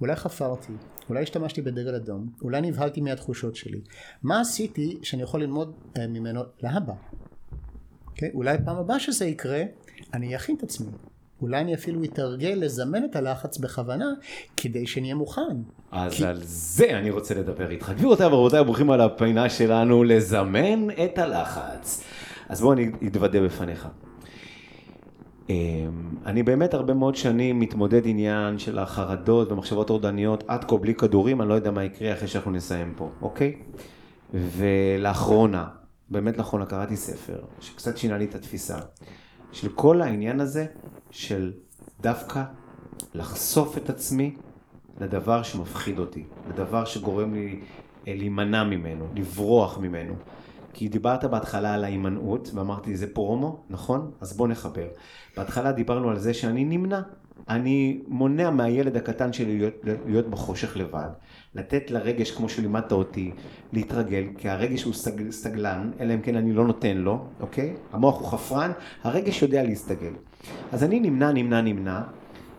[0.00, 0.72] אולי חפרתי,
[1.08, 3.80] אולי השתמשתי בדגל אדום, אולי נבהלתי מהתחושות שלי,
[4.22, 6.92] מה עשיתי שאני יכול ללמוד אה, ממנו להבא?
[6.92, 7.16] Okay?
[8.06, 8.30] אוקיי?
[8.34, 9.62] אולי פעם הבאה שזה יקרה,
[10.14, 10.90] אני אכין את עצמי.
[11.42, 14.12] אולי אני אפילו אתרגל לזמן את הלחץ בכוונה
[14.56, 15.56] כדי שנהיה מוכן.
[15.92, 16.24] אז כי...
[16.24, 17.92] על זה אני רוצה לדבר איתך.
[17.96, 22.02] גבירותיי ורבותיי, ברוכים על הפינה שלנו לזמן את הלחץ.
[22.48, 23.88] אז בואו אני אתוודה בפניך.
[25.48, 25.54] אמ,
[26.26, 31.40] אני באמת הרבה מאוד שנים מתמודד עניין של החרדות ומחשבות טורדניות עד כה בלי כדורים,
[31.40, 33.54] אני לא יודע מה יקרה אחרי שאנחנו נסיים פה, אוקיי?
[34.34, 35.64] ולאחרונה,
[36.10, 38.78] באמת לאחרונה קראתי ספר שקצת שינה לי את התפיסה.
[39.52, 40.66] של כל העניין הזה
[41.16, 41.52] של
[42.00, 42.42] דווקא
[43.14, 44.36] לחשוף את עצמי
[45.00, 47.60] לדבר שמפחיד אותי, לדבר שגורם לי
[48.08, 50.14] אה, להימנע ממנו, לברוח ממנו.
[50.72, 54.10] כי דיברת בהתחלה על ההימנעות, ואמרתי זה פרומו, נכון?
[54.20, 54.86] אז בוא נחבר.
[55.36, 57.00] בהתחלה דיברנו על זה שאני נמנע.
[57.48, 59.74] אני מונע מהילד הקטן שלי להיות,
[60.06, 61.08] להיות בחושך לבד.
[61.54, 63.32] לתת לרגש, כמו שלימדת אותי,
[63.72, 67.74] להתרגל, כי הרגש הוא סג, סגלן, אלא אם כן אני לא נותן לו, אוקיי?
[67.92, 70.12] המוח הוא חפרן, הרגש יודע להסתגל.
[70.72, 72.02] אז אני נמנע, נמנע, נמנע,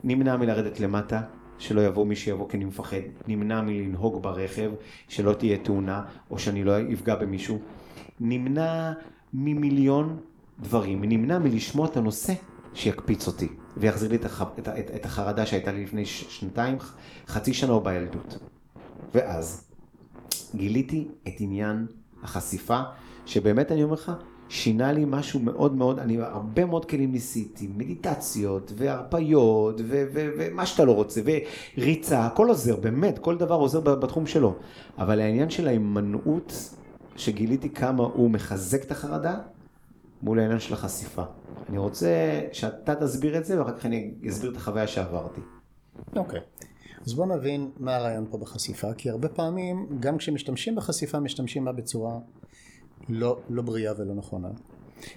[0.04, 1.22] נמנע מלרדת למטה,
[1.58, 4.72] שלא יבוא מי שיבוא כי אני מפחד, נמנע מלנהוג ברכב,
[5.08, 7.60] שלא תהיה תאונה, או שאני לא אפגע במישהו,
[8.20, 8.94] נמנע
[9.34, 10.20] ממיליון
[10.60, 12.34] דברים, נמנע מלשמוע את הנושא
[12.74, 14.42] שיקפיץ אותי, ויחזיר לי את, הח...
[14.60, 16.78] את, את, את החרדה שהייתה לי לפני שנתיים,
[17.28, 18.38] חצי שנה או בילדות.
[19.14, 19.68] ואז
[20.56, 21.86] גיליתי את עניין
[22.24, 22.82] החשיפה,
[23.26, 24.12] שבאמת אני אומר לך,
[24.50, 30.92] שינה לי משהו מאוד מאוד, אני הרבה מאוד כלים ניסיתי, מדיטציות והרפיות ומה שאתה לא
[30.92, 31.22] רוצה,
[31.78, 34.56] וריצה, הכל עוזר, באמת, כל דבר עוזר בתחום שלו.
[34.98, 36.74] אבל העניין של ההימנעות,
[37.16, 39.40] שגיליתי כמה הוא מחזק את החרדה,
[40.22, 41.24] מול העניין של החשיפה.
[41.70, 45.42] אני רוצה שאתה תסביר את זה, ואחר כך אני אסביר את החוויה שעברתי.
[46.16, 46.40] אוקיי.
[46.40, 46.66] Okay.
[47.06, 51.72] אז בואו נבין מה הרעיון פה בחשיפה, כי הרבה פעמים, גם כשמשתמשים בחשיפה, משתמשים בה
[51.72, 52.20] בצורה
[53.10, 54.48] לא, לא בריאה ולא נכונה.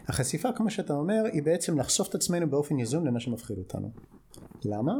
[0.09, 3.91] החשיפה, כמו שאתה אומר, היא בעצם לחשוף את עצמנו באופן יזום למה שמפחיד אותנו.
[4.65, 4.93] למה?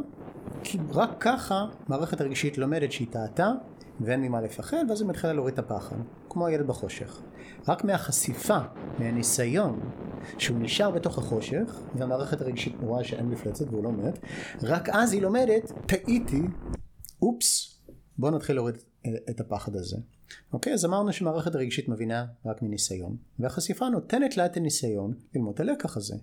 [0.63, 3.51] כי רק ככה מערכת הרגשית לומדת שהיא טעתה
[3.99, 5.95] ואין ממה לפחד, ואז היא מתחילה להוריד את הפחד,
[6.29, 7.21] כמו הילד בחושך.
[7.67, 8.57] רק מהחשיפה,
[8.99, 9.79] מהניסיון,
[10.37, 14.19] שהוא נשאר בתוך החושך, והמערכת הרגשית רואה שאין מפלצת והוא לא מת,
[14.63, 16.41] רק אז היא לומדת, טעיתי,
[17.21, 17.79] אופס,
[18.17, 18.77] בואו נתחיל להוריד
[19.29, 19.97] את הפחד הזה.
[20.53, 25.59] אוקיי, אז אמרנו שמערכת הרגשית מבינה רק מניסיון, והחשיפה נותנת לה את הניסיון ללמוד את
[25.59, 26.15] הלקח הזה.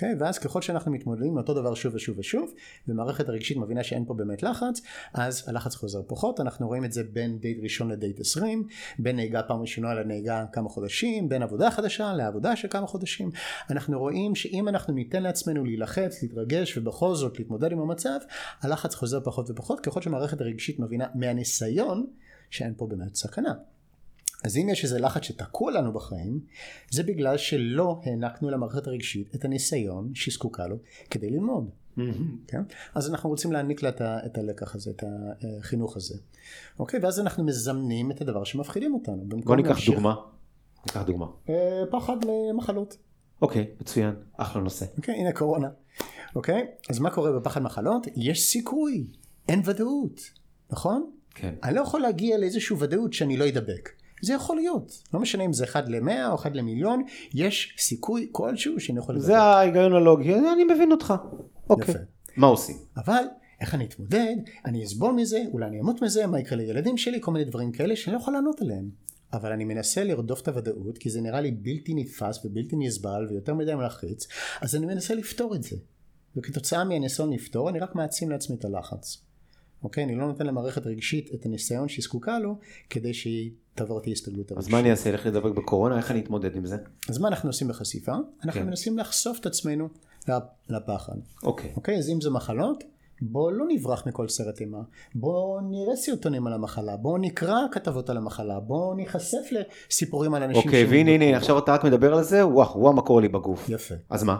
[0.00, 0.14] אוקיי?
[0.18, 2.52] ואז ככל שאנחנו מתמודדים אותו דבר שוב ושוב ושוב,
[2.88, 4.80] ומערכת הרגשית מבינה שאין פה באמת לחץ,
[5.14, 8.66] אז הלחץ חוזר פחות, אנחנו רואים את זה בין דייט ראשון לדייט 20,
[8.98, 13.30] בין נהיגה פעם ראשונה לנהיגה כמה חודשים, בין עבודה חדשה לעבודה של כמה חודשים,
[13.70, 18.18] אנחנו רואים שאם אנחנו ניתן לעצמנו להילחץ, להתרגש ובכל זאת להתמודד עם המצב,
[18.62, 22.06] הלחץ חוזר פחות ופחות, ככל שמערכת הרגשית מבינה מהניסיון
[22.50, 23.54] שאין פה באמת סכנה.
[24.44, 26.40] אז אם יש איזה לחץ שתקוע לנו בחיים,
[26.90, 30.76] זה בגלל שלא הענקנו למערכת הרגשית את הניסיון שהיא זקוקה לו
[31.10, 31.70] כדי ללמוד.
[31.98, 32.00] Mm-hmm.
[32.46, 32.62] כן?
[32.94, 35.04] אז אנחנו רוצים להעניק לה את הלקח הזה, את
[35.58, 36.18] החינוך הזה.
[36.78, 37.00] אוקיי?
[37.00, 39.24] ואז אנחנו מזמנים את הדבר שמפחידים אותנו.
[39.44, 39.94] בוא ניקח להמשיך...
[39.94, 40.14] דוגמה.
[40.86, 41.26] ניקח דוגמה.
[41.48, 42.96] אה, פחד למחלות.
[43.42, 44.86] אוקיי, מצוין, אחלה נושא.
[44.96, 45.68] אוקיי, הנה קורונה.
[46.36, 46.66] אוקיי?
[46.90, 48.06] אז מה קורה בפחד מחלות?
[48.16, 49.06] יש סיכוי,
[49.48, 50.20] אין ודאות,
[50.70, 51.10] נכון?
[51.40, 51.54] כן.
[51.62, 53.90] אני לא יכול להגיע לאיזושהי ודאות שאני לא אדבק.
[54.22, 57.02] זה יכול להיות, לא משנה אם זה אחד למאה או אחד למיליון,
[57.34, 59.26] יש סיכוי כלשהו שאני יכול לדבר.
[59.26, 61.14] זה ההיגיון הלוגי, אני מבין אותך.
[61.70, 61.94] אוקיי.
[62.36, 62.76] מה עושים?
[62.96, 63.24] אבל
[63.60, 67.32] איך אני אתמודד, אני אסבול מזה, אולי אני אמות מזה, מה יקרה לילדים שלי, כל
[67.32, 68.90] מיני דברים כאלה שאני לא יכול לענות עליהם.
[69.32, 73.54] אבל אני מנסה לרדוף את הוודאות כי זה נראה לי בלתי נתפס ובלתי נסבל ויותר
[73.54, 74.26] מדי מלחיץ
[74.60, 75.76] אז אני מנסה לפתור את זה
[76.36, 79.22] וכתוצאה מהניסיון לפתור אני רק מעצים לעצמי את הלחץ
[79.84, 80.04] אוקיי?
[80.04, 82.58] אני לא נותן למערכת רגשית את הניסיון שהיא זקוקה לו
[82.90, 84.68] כדי שהיא תעבור את ההסתגלות הרגשית.
[84.68, 85.12] אז מה אני אעשה?
[85.12, 85.96] לך לדבק בקורונה?
[85.96, 86.76] איך אני אתמודד עם זה?
[87.08, 88.12] אז מה אנחנו עושים בחשיפה?
[88.44, 88.66] אנחנו כן.
[88.66, 89.88] מנסים לחשוף את עצמנו
[90.68, 91.16] לפחד.
[91.42, 91.72] אוקיי.
[91.76, 91.98] אוקיי?
[91.98, 92.84] אז אם זה מחלות
[93.22, 94.78] בואו לא נברח מכל סרט אימה,
[95.14, 100.62] בואו נראה סרטונים על המחלה, בואו נקרא כתבות על המחלה, בואו ניחשף לסיפורים על אנשים.
[100.62, 103.68] אוקיי, והנה הנה עכשיו אתה רק מדבר על זה, וואו, וואו מה קורה לי בגוף.
[103.68, 103.94] יפה.
[104.10, 104.36] אז מה?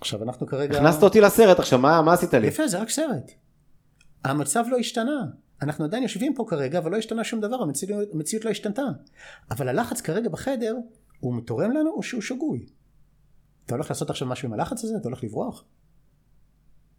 [0.00, 0.78] עכשיו אנחנו כרגע...
[0.78, 2.46] הכנסת אותי לסרט עכשיו, מה, מה עשית לי?
[2.46, 3.30] יפה, זה רק סרט.
[4.30, 5.26] המצב לא השתנה.
[5.62, 8.82] אנחנו עדיין יושבים פה כרגע ולא השתנה שום דבר, המציאות, המציאות לא השתנתה.
[9.50, 10.76] אבל הלחץ כרגע בחדר,
[11.20, 12.66] הוא תורם לנו או שהוא שגוי?
[13.66, 14.96] אתה הולך לעשות עכשיו משהו עם הלחץ הזה?
[14.96, 15.64] אתה הולך לברוח?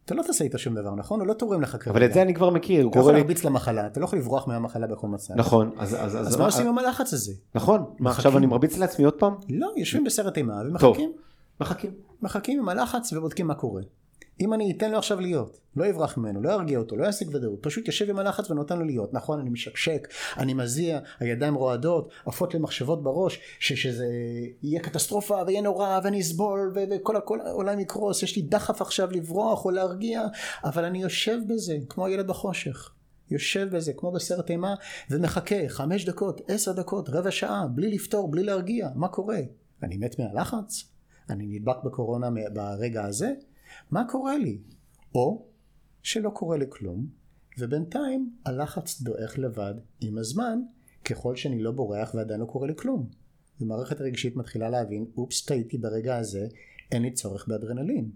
[0.05, 1.19] אתה לא תעשה איתו שום דבר, נכון?
[1.19, 1.91] הוא לא תורם לך כרגע.
[1.91, 2.87] אבל את זה אני כבר מכיר.
[2.89, 5.33] אתה יכול להרביץ למחלה, אתה לא יכול לברוח מהמחלה בכל מצב.
[5.37, 5.71] נכון.
[5.77, 7.33] אז, אז, אז, אז מה עושים עם הלחץ הזה?
[7.55, 7.85] נכון.
[7.99, 9.35] מה עכשיו אני מרביץ לעצמי עוד פעם?
[9.49, 11.11] לא, יושבים בסרט אימה ומחכים.
[11.61, 11.91] מחכים.
[12.21, 13.81] מחכים עם הלחץ ובודקים מה קורה.
[14.39, 17.59] אם אני אתן לו עכשיו להיות, לא אברח ממנו, לא ארגיע אותו, לא אשיג ודאות,
[17.61, 19.13] פשוט יושב עם הלחץ ונותן לו להיות.
[19.13, 20.07] נכון, אני משקשק,
[20.37, 24.05] אני מזיע, הידיים רועדות, עפות לי מחשבות בראש, ש- שזה
[24.63, 29.65] יהיה קטסטרופה ויהיה נורא ואני אסבול וכל הכל העולם יקרוס, יש לי דחף עכשיו לברוח
[29.65, 30.23] או להרגיע,
[30.63, 32.91] אבל אני יושב בזה, כמו הילד בחושך.
[33.31, 34.75] יושב בזה כמו בסרט אימה
[35.11, 39.39] ומחכה חמש דקות, עשר דקות, רבע שעה, בלי לפתור, בלי להרגיע, מה קורה?
[39.83, 40.83] אני מת מהלחץ?
[41.29, 43.33] אני נדבק בקורונה ברגע הזה?
[43.91, 44.57] מה קורה לי?
[45.15, 45.45] או
[46.03, 47.07] שלא קורה לי כלום,
[47.57, 50.59] ובינתיים הלחץ דועך לבד עם הזמן,
[51.05, 53.09] ככל שאני לא בורח ועדיין לא קורה לי כלום.
[53.61, 56.47] ומערכת הרגשית מתחילה להבין, אופס, טעיתי ברגע הזה,
[56.91, 58.11] אין לי צורך באדרנלין.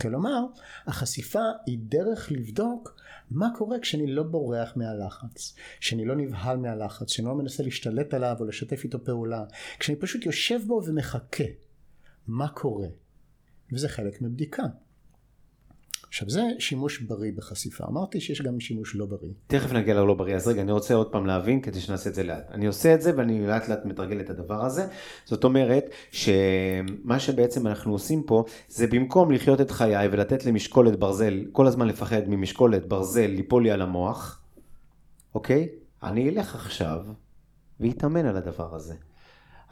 [0.00, 0.46] כלומר,
[0.86, 2.96] החשיפה היא דרך לבדוק
[3.30, 8.36] מה קורה כשאני לא בורח מהלחץ, כשאני לא נבהל מהלחץ, כשאני לא מנסה להשתלט עליו
[8.40, 9.44] או לשתף איתו פעולה,
[9.78, 11.44] כשאני פשוט יושב בו ומחכה.
[12.26, 12.88] מה קורה?
[13.72, 14.62] וזה חלק מבדיקה.
[16.12, 19.32] עכשיו זה שימוש בריא בחשיפה, אמרתי שיש גם שימוש לא בריא.
[19.46, 22.22] תכף נגיע ללא בריא, אז רגע אני רוצה עוד פעם להבין כדי שנעשה את זה
[22.22, 22.50] לאט.
[22.50, 24.86] אני עושה את זה ואני לאט לאט מתרגל את הדבר הזה,
[25.24, 31.44] זאת אומרת שמה שבעצם אנחנו עושים פה זה במקום לחיות את חיי ולתת למשקולת ברזל,
[31.52, 34.42] כל הזמן לפחד ממשקולת ברזל ליפול לי על המוח,
[35.34, 35.68] אוקיי?
[36.02, 37.00] אני אלך עכשיו
[37.80, 38.94] ואתאמן על הדבר הזה.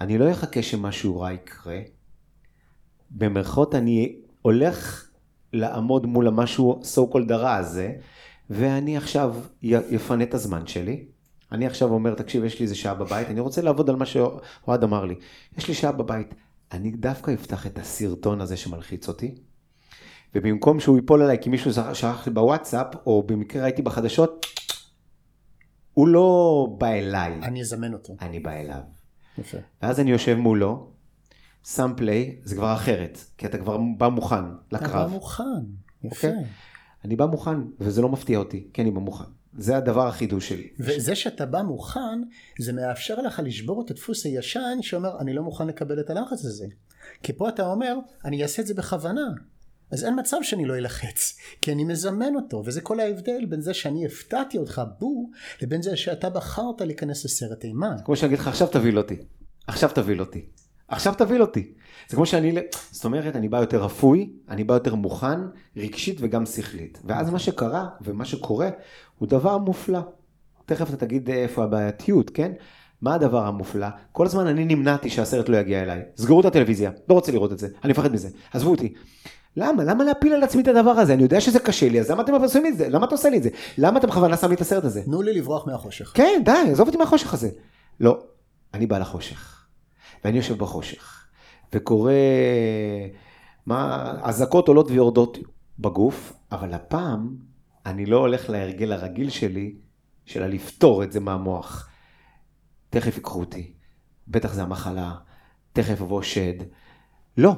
[0.01, 1.81] אני לא אחכה שמשהו רע יקרה,
[3.11, 5.09] במרכאות אני הולך
[5.53, 7.93] לעמוד מול המשהו so called הרע הזה,
[8.51, 11.05] ואני עכשיו יפנה את הזמן שלי.
[11.53, 14.83] אני עכשיו אומר, תקשיב, יש לי איזה שעה בבית, אני רוצה לעבוד על מה שאוהד
[14.83, 15.15] אמר לי.
[15.59, 16.35] יש לי שעה בבית.
[16.73, 19.35] אני דווקא אפתח את הסרטון הזה שמלחיץ אותי,
[20.35, 24.47] ובמקום שהוא ייפול עליי כי מישהו שלח לי בוואטסאפ, או במקרה ראיתי בחדשות,
[25.95, 27.33] הוא לא בא אליי.
[27.43, 28.17] אני אזמן אותו.
[28.21, 28.81] אני בא אליו.
[29.39, 29.59] יפה.
[29.83, 30.91] ואז אני יושב מולו,
[31.65, 34.91] שם פליי, זה כבר אחרת, כי אתה כבר בא מוכן לקרב.
[34.91, 35.43] אתה בא מוכן,
[36.05, 36.29] יפה.
[36.29, 36.31] Okay?
[36.31, 36.45] אוקיי?
[37.05, 39.25] אני בא מוכן, וזה לא מפתיע אותי, כי אני בא מוכן.
[39.59, 40.69] זה הדבר החידוש שלי.
[40.79, 42.23] וזה שאתה בא מוכן,
[42.61, 46.67] זה מאפשר לך לשבור את הדפוס הישן שאומר, אני לא מוכן לקבל את הלחץ הזה.
[47.23, 49.29] כי פה אתה אומר, אני אעשה את זה בכוונה.
[49.91, 53.75] אז אין מצב שאני לא אלחץ, כי אני מזמן אותו, וזה כל ההבדל בין זה
[53.75, 55.31] שאני הפתעתי אותך בו,
[55.63, 57.97] לבין זה שאתה בחרת להיכנס לסרט אימה.
[58.05, 59.17] כמו שאני אגיד לך, עכשיו תביא אותי.
[59.67, 60.47] עכשיו תביא אותי.
[60.91, 61.73] עכשיו תביא אותי.
[62.09, 62.55] זה כמו שאני,
[62.91, 65.41] זאת אומרת, אני בא יותר אפוי, אני בא יותר מוכן,
[65.77, 67.01] רגשית וגם שכלית.
[67.05, 68.69] ואז מה שקרה ומה שקורה
[69.19, 70.01] הוא דבר מופלא.
[70.67, 72.53] תכף אתה תגיד איפה הבעייתיות, כן?
[73.03, 73.87] מה הדבר המופלא?
[74.13, 76.03] כל הזמן אני נמנעתי שהסרט לא יגיע אליי.
[76.17, 78.95] סגרו את הטלוויזיה, לא רוצה לראות את זה, אני מפחד מזה, עזבו אותי.
[79.57, 79.85] למה?
[79.85, 81.15] למה להפיל על עצמי את הדבר הזה?
[81.15, 82.89] אני יודע שזה קשה לי, אז למה אתם עושים את זה?
[82.89, 83.51] למה אתה עושה לי את זה?
[83.79, 85.03] למה אתה בכוונה שם לי את הסרט הזה?
[85.03, 86.13] תנו לי לברוח מהחושך.
[86.15, 87.49] כן, די, עזוב אותי מהחושך הזה.
[88.01, 88.23] לא,
[88.75, 89.60] אני בא לחושך.
[90.25, 91.27] ואני יושב בחושך,
[91.73, 92.13] וקורא,
[93.67, 95.39] מה, אזעקות עולות ויורדות
[95.79, 97.37] בגוף, אבל הפעם
[97.87, 99.75] אני לא הולך להרגל הרגיל שלי,
[100.27, 101.89] של לפתור את זה מהמוח.
[102.91, 103.73] תכף ייקחו אותי,
[104.29, 105.15] בטח זה המחלה,
[105.73, 106.55] תכף אבוא שד.
[107.37, 107.53] לא,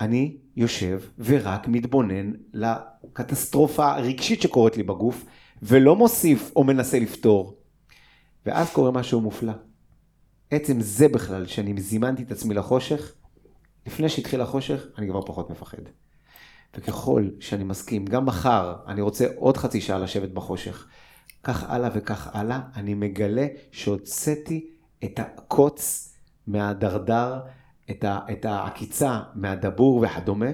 [0.00, 5.24] אני יושב ורק מתבונן לקטסטרופה הרגשית שקורית לי בגוף,
[5.62, 7.58] ולא מוסיף או מנסה לפתור.
[8.46, 9.52] ואז קורה משהו מופלא.
[10.50, 13.12] עצם זה בכלל, שאני זימנתי את עצמי לחושך,
[13.86, 15.82] לפני שהתחיל החושך, אני כבר פחות מפחד.
[16.76, 20.86] וככל שאני מסכים, גם מחר אני רוצה עוד חצי שעה לשבת בחושך,
[21.42, 24.70] כך הלאה וכך הלאה, אני מגלה שהוצאתי
[25.04, 26.12] את הקוץ
[26.46, 27.40] מהדרדר,
[27.90, 30.50] את, ה, את העקיצה מהדבור וכדומה,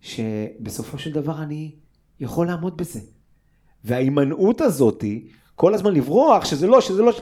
[0.00, 1.74] שבסופו של דבר אני
[2.20, 3.00] יכול לעמוד בזה.
[3.84, 7.12] וההימנעות הזאתי, כל הזמן לברוח, שזה לא, שזה לא,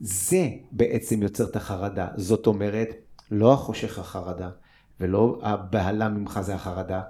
[0.00, 2.08] זה בעצם יוצר את החרדה.
[2.16, 2.88] זאת אומרת,
[3.30, 4.50] לא החושך החרדה,
[5.00, 7.02] ולא הבהלה ממך זה החרדה,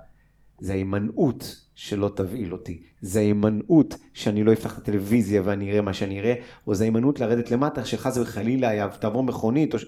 [0.61, 2.83] זה ההימנעות שלא תבהיל אותי.
[3.03, 6.35] זה ההימנעות שאני לא אפתח את הטלוויזיה ואני אראה מה שאני אראה,
[6.67, 9.85] או זה ההימנעות לרדת למטה, שחס וחלילה תעבור מכונית, או ש...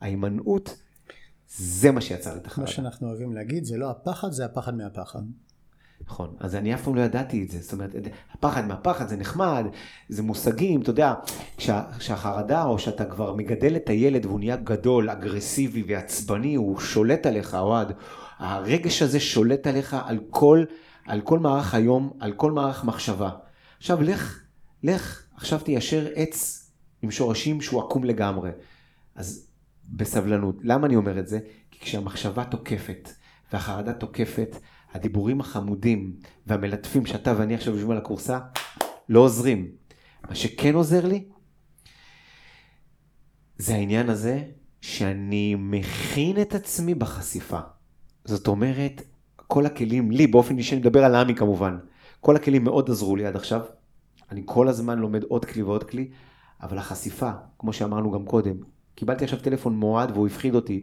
[0.00, 0.78] ההימנעות,
[1.56, 2.66] זה מה שיצר את החרדה.
[2.66, 5.22] מה שאנחנו אוהבים להגיד, זה לא הפחד, זה הפחד מהפחד.
[6.06, 7.90] נכון, אז אני אף פעם לא ידעתי את זה, זאת אומרת,
[8.32, 9.66] הפחד מהפחד זה נחמד,
[10.08, 11.14] זה מושגים, אתה יודע,
[11.98, 17.54] כשהחרדה או שאתה כבר מגדל את הילד והוא נהיה גדול, אגרסיבי ועצבני, הוא שולט עליך,
[17.54, 17.92] אוהד,
[18.38, 20.64] הרגש הזה שולט עליך על כל,
[21.06, 23.30] על כל מערך היום, על כל מערך מחשבה.
[23.78, 24.40] עכשיו לך,
[24.82, 26.70] לך, עכשיו תיישר עץ
[27.02, 28.50] עם שורשים שהוא עקום לגמרי.
[29.14, 29.48] אז
[29.88, 30.56] בסבלנות.
[30.62, 31.38] למה אני אומר את זה?
[31.70, 33.08] כי כשהמחשבה תוקפת
[33.52, 34.56] והחרדה תוקפת,
[34.92, 36.16] הדיבורים החמודים
[36.46, 38.38] והמלטפים שאתה ואני עכשיו יושבים על הכורסה,
[39.08, 39.68] לא עוזרים.
[40.28, 41.24] מה שכן עוזר לי,
[43.58, 44.42] זה העניין הזה
[44.80, 47.58] שאני מכין את עצמי בחשיפה.
[48.24, 49.02] זאת אומרת,
[49.36, 51.78] כל הכלים, לי באופן אישי, אני מדבר על עמי כמובן,
[52.20, 53.60] כל הכלים מאוד עזרו לי עד עכשיו.
[54.30, 56.10] אני כל הזמן לומד עוד כלי ועוד כלי,
[56.62, 58.56] אבל החשיפה, כמו שאמרנו גם קודם,
[58.94, 60.82] קיבלתי עכשיו טלפון מועד והוא הפחיד אותי,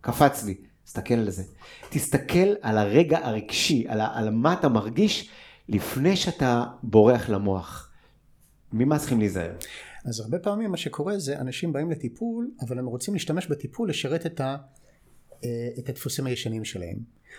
[0.00, 0.54] קפץ לי.
[0.86, 1.42] תסתכל על זה.
[1.90, 5.30] תסתכל על הרגע הרגשי, על, על מה אתה מרגיש
[5.68, 7.90] לפני שאתה בורח למוח.
[8.72, 9.52] ממה צריכים להיזהר?
[10.04, 14.26] אז הרבה פעמים מה שקורה זה אנשים באים לטיפול, אבל הם רוצים להשתמש בטיפול לשרת
[14.26, 14.56] את, ה,
[15.44, 16.96] אה, את הדפוסים הישנים שלהם.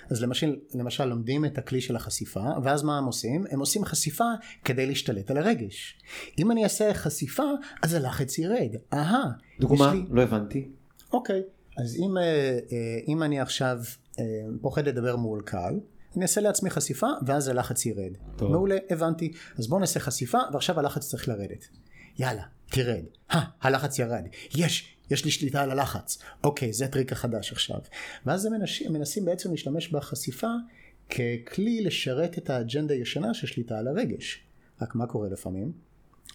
[0.10, 3.45] אז למשל, למשל לומדים את הכלי של החשיפה, ואז מה הם עושים?
[3.50, 4.32] הם עושים חשיפה
[4.66, 6.00] כדי להשתלט על הרגש.
[6.39, 7.43] אם אני אעשה חשיפה,
[7.84, 8.76] אז הלחץ ירד.
[8.93, 9.24] אהה.
[9.60, 9.93] דוגמה?
[9.93, 10.06] לי...
[10.10, 10.68] לא הבנתי.
[11.14, 11.41] אוקיי.
[11.78, 13.80] אז אם, אה, אה, אם אני עכשיו
[14.20, 14.24] אה,
[14.62, 15.80] פוחד לדבר מול קהל,
[16.16, 18.12] אני אעשה לעצמי חשיפה ואז הלחץ ירד.
[18.38, 18.52] טוב.
[18.52, 19.32] מעולה, הבנתי.
[19.58, 21.68] אז בואו נעשה חשיפה ועכשיו הלחץ צריך לרדת.
[22.20, 23.04] יאללה, תרד.
[23.30, 24.28] הא, הלחץ ירד.
[24.56, 26.18] יש, יש לי שליטה על הלחץ.
[26.44, 27.80] אוקיי, זה הטריק החדש עכשיו.
[28.26, 30.52] ואז הם מנסים, מנסים בעצם להשתמש בחשיפה
[31.10, 34.44] ככלי לשרת את האג'נדה הישנה של שליטה על הרגש.
[34.82, 35.87] רק מה קורה לפעמים?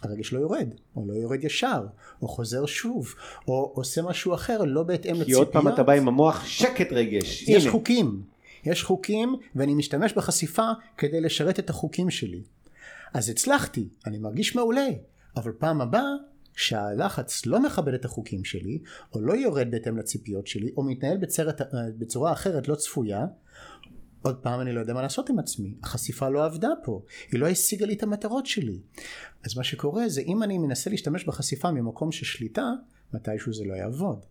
[0.05, 1.85] הרגש לא יורד, או לא יורד ישר,
[2.21, 3.13] או חוזר שוב,
[3.47, 5.27] או עושה משהו אחר לא בהתאם לציפיות.
[5.27, 7.43] כי עוד פעם אתה בא עם המוח שקט רגש.
[7.47, 7.71] יש הנה.
[7.71, 8.23] חוקים,
[8.65, 12.41] יש חוקים ואני משתמש בחשיפה כדי לשרת את החוקים שלי.
[13.13, 14.87] אז הצלחתי, אני מרגיש מעולה,
[15.35, 16.15] אבל פעם הבאה
[16.55, 18.79] שהלחץ לא מכבד את החוקים שלי,
[19.13, 21.61] או לא יורד בהתאם לציפיות שלי, או מתנהל בצרת,
[21.97, 23.25] בצורה אחרת לא צפויה,
[24.23, 27.01] עוד פעם אני לא יודע מה לעשות עם עצמי, החשיפה לא עבדה פה,
[27.31, 28.79] היא לא השיגה לי את המטרות שלי.
[29.45, 32.71] אז מה שקורה זה אם אני מנסה להשתמש בחשיפה ממקום של שליטה,
[33.13, 34.25] מתישהו זה לא יעבוד.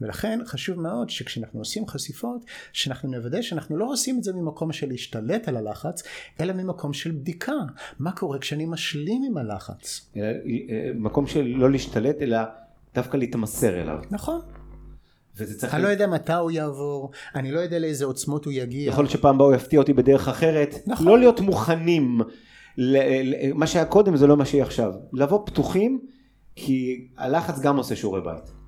[0.00, 4.88] ולכן חשוב מאוד שכשאנחנו עושים חשיפות, שאנחנו נוודא שאנחנו לא עושים את זה ממקום של
[4.88, 6.02] להשתלט על הלחץ,
[6.40, 7.52] אלא ממקום של בדיקה.
[7.98, 10.10] מה קורה כשאני משלים עם הלחץ?
[10.16, 12.38] אה, אה, מקום של לא להשתלט, אלא
[12.94, 13.98] דווקא להתמסר אליו.
[14.10, 14.40] נכון.
[15.36, 15.74] וזה צריך...
[15.74, 18.88] אני לא יודע מתי הוא יעבור, אני לא יודע לאיזה עוצמות הוא יגיע.
[18.88, 20.74] יכול להיות שפעם הבאה הוא יפתיע אותי בדרך אחרת.
[20.86, 21.06] נכון.
[21.06, 22.20] לא להיות מוכנים,
[23.54, 24.92] מה שהיה קודם זה לא מה שיהיה עכשיו.
[25.12, 26.00] לבוא פתוחים,
[26.56, 28.63] כי הלחץ גם עושה שיעורי בית.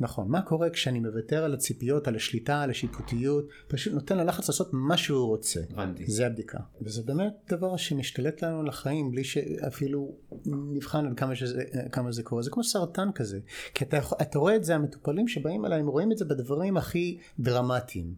[0.00, 4.68] נכון, מה קורה כשאני מוותר על הציפיות, על השליטה, על השיפוטיות, פשוט נותן ללחץ לעשות
[4.72, 5.60] מה שהוא רוצה.
[5.70, 6.10] הבנתי.
[6.10, 6.58] זה הבדיקה.
[6.80, 10.14] וזה באמת דבר שמשתלט לנו לחיים בלי שאפילו
[10.46, 12.42] נבחן על כמה, שזה, כמה זה קורה.
[12.42, 13.40] זה כמו סרטן כזה.
[13.74, 17.18] כי אתה, אתה רואה את זה, המטופלים שבאים אליי, הם רואים את זה בדברים הכי
[17.40, 18.14] דרמטיים.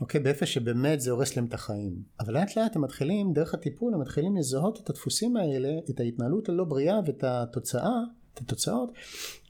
[0.00, 2.02] אוקיי, באיפה שבאמת זה הורס להם את החיים.
[2.20, 6.48] אבל לאט לאט הם מתחילים, דרך הטיפול, הם מתחילים לזהות את הדפוסים האלה, את ההתנהלות
[6.48, 8.00] הלא בריאה ואת התוצאה
[8.36, 8.90] את התוצאות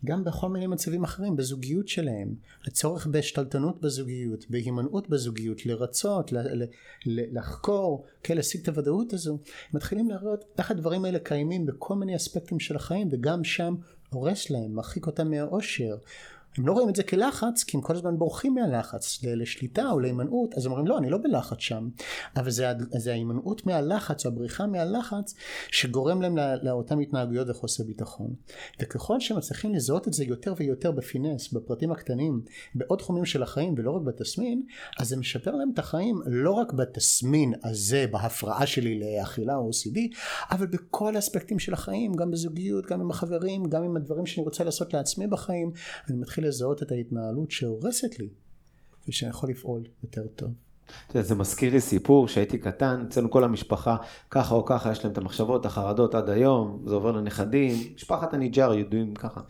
[0.04, 2.34] גם בכל מיני מצבים אחרים בזוגיות שלהם
[2.66, 6.64] לצורך בהשתלטנות בזוגיות בהימנעות בזוגיות לרצות ל- ל-
[7.06, 9.38] ל- לחקור כן להשיג את הוודאות הזו
[9.72, 13.74] מתחילים לראות איך הדברים האלה קיימים בכל מיני אספקטים של החיים וגם שם
[14.10, 15.96] הורס להם מרחיק אותם מהאושר
[16.58, 20.54] הם לא רואים את זה כלחץ כי הם כל הזמן בורחים מהלחץ לשליטה או להימנעות
[20.54, 21.88] אז הם אומרים לא אני לא בלחץ שם.
[22.36, 25.34] אבל זה, זה ההימנעות מהלחץ הבריחה מהלחץ
[25.70, 28.34] שגורם להם לאותן התנהגויות וחוסר ביטחון.
[28.82, 32.40] וככל שהם מצליחים לזהות את זה יותר ויותר בפינס בפרטים הקטנים
[32.74, 34.62] בעוד תחומים של החיים ולא רק בתסמין
[34.98, 39.98] אז זה משפר להם את החיים לא רק בתסמין הזה בהפרעה שלי לאכילה או OCD
[40.50, 44.64] אבל בכל האספקטים של החיים גם בזוגיות גם עם החברים גם עם הדברים שאני רוצה
[44.64, 45.72] לעשות לעצמי בחיים
[46.08, 48.28] אני מתחיל לזהות את ההתנהלות שהורסת לי,
[49.08, 50.50] ושאני יכול לפעול יותר טוב.
[51.14, 53.96] זה מזכיר לי סיפור שהייתי קטן, אצלנו כל המשפחה,
[54.30, 58.74] ככה או ככה, יש להם את המחשבות, החרדות עד היום, זה עובר לנכדים, משפחת הניג'אר
[58.74, 59.40] יודעים ככה.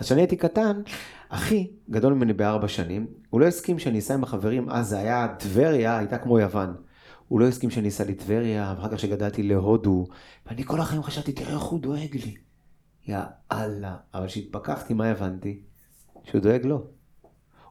[0.00, 0.82] אז כשאני הייתי קטן,
[1.28, 5.34] אחי, גדול ממני בארבע שנים, הוא לא הסכים שאני אסע עם החברים, אז זה היה,
[5.38, 6.74] טבריה הייתה כמו יוון.
[7.28, 10.06] הוא לא הסכים שאני אסע לטבריה, ואחר כך כשגדלתי להודו,
[10.46, 12.34] ואני כל החיים חשבתי, תראה איך הוא דואג לי.
[13.08, 13.18] יא
[13.52, 13.96] אללה.
[14.14, 15.62] אבל כשהתפכחתי, מה הבנתי?
[16.24, 16.82] שהוא דואג לו.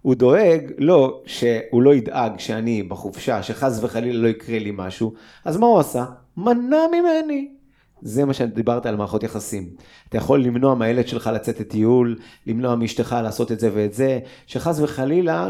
[0.01, 5.13] הוא דואג לו שהוא לא ידאג שאני בחופשה, שחס וחלילה לא יקרה לי משהו,
[5.45, 6.05] אז מה הוא עשה?
[6.37, 7.51] מנע ממני.
[8.01, 9.69] זה מה שדיברת על מערכות יחסים.
[10.09, 14.79] אתה יכול למנוע מהילד שלך לצאת לטיול, למנוע מאשתך לעשות את זה ואת זה, שחס
[14.79, 15.49] וחלילה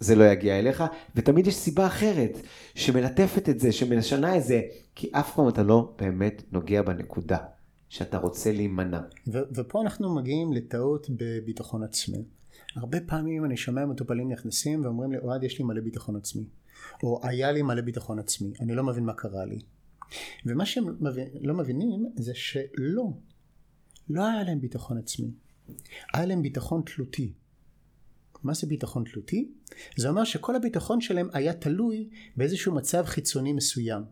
[0.00, 0.84] זה לא יגיע אליך,
[1.16, 2.38] ותמיד יש סיבה אחרת
[2.74, 4.60] שמלטפת את זה, שמשנה את זה,
[4.94, 7.38] כי אף פעם אתה לא באמת נוגע בנקודה
[7.88, 9.00] שאתה רוצה להימנע.
[9.26, 12.24] ו- ופה אנחנו מגיעים לטעות בביטחון עצמי.
[12.76, 16.44] הרבה פעמים אני שומע מטופלים נכנסים ואומרים לי, אוהד, יש לי מלא ביטחון עצמי.
[17.02, 19.58] או היה לי מלא ביטחון עצמי, אני לא מבין מה קרה לי.
[20.46, 23.10] ומה שהם מבין, לא מבינים זה שלא,
[24.10, 25.30] לא היה להם ביטחון עצמי.
[26.14, 27.32] היה להם ביטחון תלותי.
[28.42, 29.50] מה זה ביטחון תלותי?
[29.96, 34.02] זה אומר שכל הביטחון שלהם היה תלוי באיזשהו מצב חיצוני מסוים.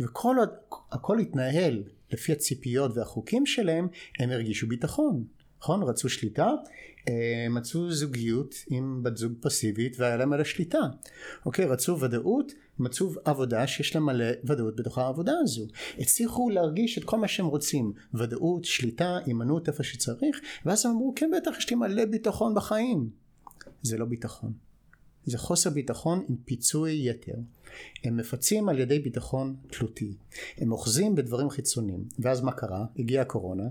[0.00, 0.48] וכל עוד
[0.90, 1.82] הכל התנהל
[2.12, 3.88] לפי הציפיות והחוקים שלהם,
[4.18, 5.24] הם הרגישו ביטחון.
[5.60, 5.82] נכון?
[5.82, 6.50] רצו שליטה,
[7.08, 10.80] אה, מצאו זוגיות עם בת זוג פסיבית והיה להם על השליטה.
[11.46, 15.66] אוקיי, רצו ודאות, מצאו עבודה שיש להם מלא ודאות בתוך העבודה הזו.
[15.98, 21.12] הצליחו להרגיש את כל מה שהם רוצים, ודאות, שליטה, הימנעות איפה שצריך, ואז הם אמרו,
[21.16, 23.10] כן בטח יש לי מלא ביטחון בחיים.
[23.82, 24.69] זה לא ביטחון.
[25.24, 27.34] זה חוסר ביטחון עם פיצוי יתר.
[28.04, 30.14] הם מפצים על ידי ביטחון תלותי.
[30.58, 32.04] הם אוחזים בדברים חיצוניים.
[32.18, 32.84] ואז מה קרה?
[32.98, 33.64] הגיעה הקורונה,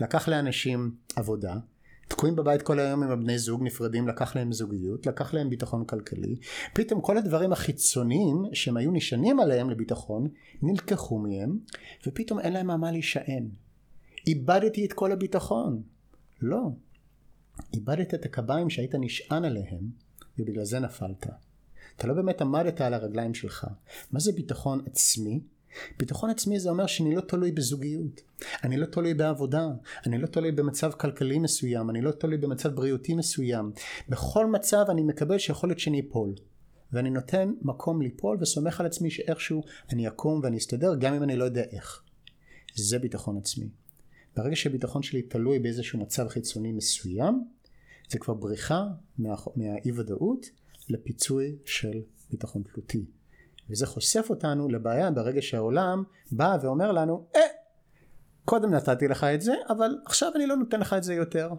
[0.00, 1.54] לקח לאנשים עבודה,
[2.08, 6.36] תקועים בבית כל היום עם הבני זוג נפרדים, לקח להם זוגיות, לקח להם ביטחון כלכלי.
[6.74, 10.28] פתאום כל הדברים החיצוניים שהם היו נשענים עליהם לביטחון,
[10.62, 11.58] נלקחו מהם,
[12.06, 13.48] ופתאום אין להם מה להישען.
[14.26, 15.82] איבדתי את כל הביטחון.
[16.42, 16.70] לא.
[17.74, 19.90] איבדת את הקביים שהיית נשען עליהם,
[20.38, 21.26] ובגלל זה נפלת.
[21.96, 23.66] אתה לא באמת עמדת על הרגליים שלך.
[24.12, 25.40] מה זה ביטחון עצמי?
[25.98, 28.20] ביטחון עצמי זה אומר שאני לא תלוי בזוגיות,
[28.64, 29.68] אני לא תלוי בעבודה,
[30.06, 33.72] אני לא תלוי במצב כלכלי מסוים, אני לא תלוי במצב בריאותי מסוים.
[34.08, 36.34] בכל מצב אני מקבל שיכול להיות שאני אפול.
[36.92, 41.36] ואני נותן מקום ליפול וסומך על עצמי שאיכשהו אני אקום ואני אסתדר גם אם אני
[41.36, 42.02] לא יודע איך.
[42.74, 43.68] זה ביטחון עצמי.
[44.36, 47.44] ברגע שהביטחון שלי תלוי באיזשהו מצב חיצוני מסוים,
[48.08, 48.84] זה כבר בריחה
[49.18, 50.46] מה, מהאי ודאות
[50.88, 52.00] לפיצוי של
[52.30, 53.04] ביטחון תלותי.
[53.70, 56.02] וזה חושף אותנו לבעיה ברגע שהעולם
[56.32, 57.40] בא ואומר לנו, אה,
[58.44, 61.50] קודם נתתי לך את זה, אבל עכשיו אני לא נותן לך את זה יותר.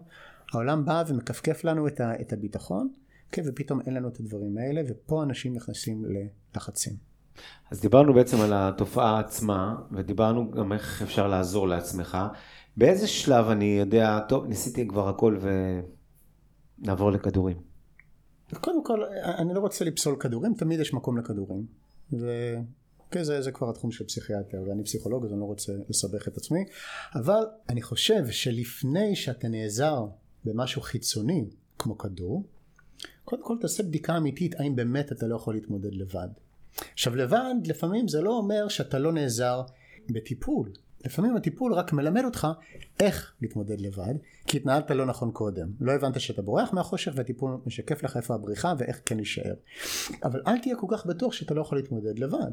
[0.52, 2.88] העולם בא ומכפכף לנו את, ה, את הביטחון,
[3.32, 6.04] כן, ופתאום אין לנו את הדברים האלה, ופה אנשים נכנסים
[6.54, 6.92] ללחצים.
[7.70, 12.18] אז דיברנו בעצם על התופעה עצמה, ודיברנו גם איך אפשר לעזור לעצמך.
[12.76, 15.36] באיזה שלב אני יודע, טוב, ניסיתי כבר הכל
[16.82, 17.56] ונעבור לכדורים.
[18.60, 19.04] קודם כל,
[19.38, 21.66] אני לא רוצה לפסול כדורים, תמיד יש מקום לכדורים.
[22.12, 22.54] ו...
[23.08, 26.36] אוקיי, זה, זה כבר התחום של פסיכיאטר, ואני פסיכולוג אז אני לא רוצה לסבך את
[26.36, 26.64] עצמי,
[27.14, 30.06] אבל אני חושב שלפני שאתה נעזר
[30.44, 31.44] במשהו חיצוני,
[31.78, 32.44] כמו כדור,
[33.24, 36.28] קודם כל תעשה בדיקה אמיתית האם באמת אתה לא יכול להתמודד לבד.
[36.92, 39.62] עכשיו לבד לפעמים זה לא אומר שאתה לא נעזר
[40.10, 40.72] בטיפול,
[41.04, 42.48] לפעמים הטיפול רק מלמד אותך
[43.00, 44.14] איך להתמודד לבד,
[44.46, 45.68] כי התנהלת לא נכון קודם.
[45.80, 49.54] לא הבנת שאתה בורח מהחושך והטיפול משקף לך איפה הבריחה ואיך כן להישאר.
[50.24, 52.52] אבל אל תהיה כל כך בטוח שאתה לא יכול להתמודד לבד.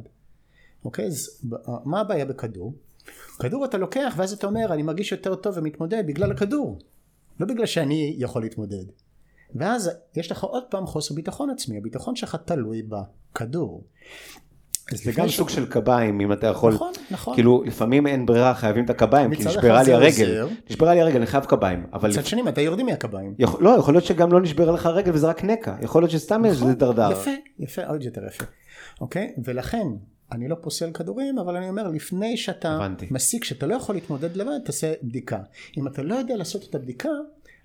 [0.85, 1.05] אוקיי?
[1.05, 1.43] אז
[1.85, 2.73] מה הבעיה בכדור?
[3.39, 6.79] כדור אתה לוקח ואז אתה אומר אני מרגיש יותר טוב ומתמודד בגלל הכדור.
[7.39, 8.85] לא בגלל שאני יכול להתמודד.
[9.55, 13.83] ואז יש לך עוד פעם חוסר ביטחון עצמי, הביטחון שלך תלוי בכדור.
[14.93, 17.33] זה גם סוג של קביים, אם אתה יכול, נכון, נכון.
[17.33, 21.25] כאילו לפעמים אין ברירה, חייבים את הקביים, כי נשברה לי הרגל, נשברה לי הרגל, אני
[21.25, 21.83] חייב קביים.
[22.03, 23.35] מצד שני, מתי יורדים מהקביים?
[23.59, 26.61] לא, יכול להיות שגם לא נשברה לך הרגל וזה רק נקע, יכול להיות שסתם איזה
[26.61, 27.11] נכון, דרדר.
[27.11, 28.43] יפה, יפה, עוד יותר יפה.
[29.01, 29.33] אוקיי?
[29.43, 29.87] ולכן,
[30.31, 34.59] אני לא פוסל כדורים, אבל אני אומר, לפני שאתה מסיק שאתה לא יכול להתמודד לבד,
[34.65, 35.39] תעשה בדיקה.
[35.77, 37.09] אם אתה לא יודע לעשות את הבדיקה,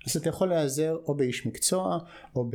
[0.07, 1.97] אז אתה יכול להיעזר או באיש מקצוע
[2.35, 2.49] או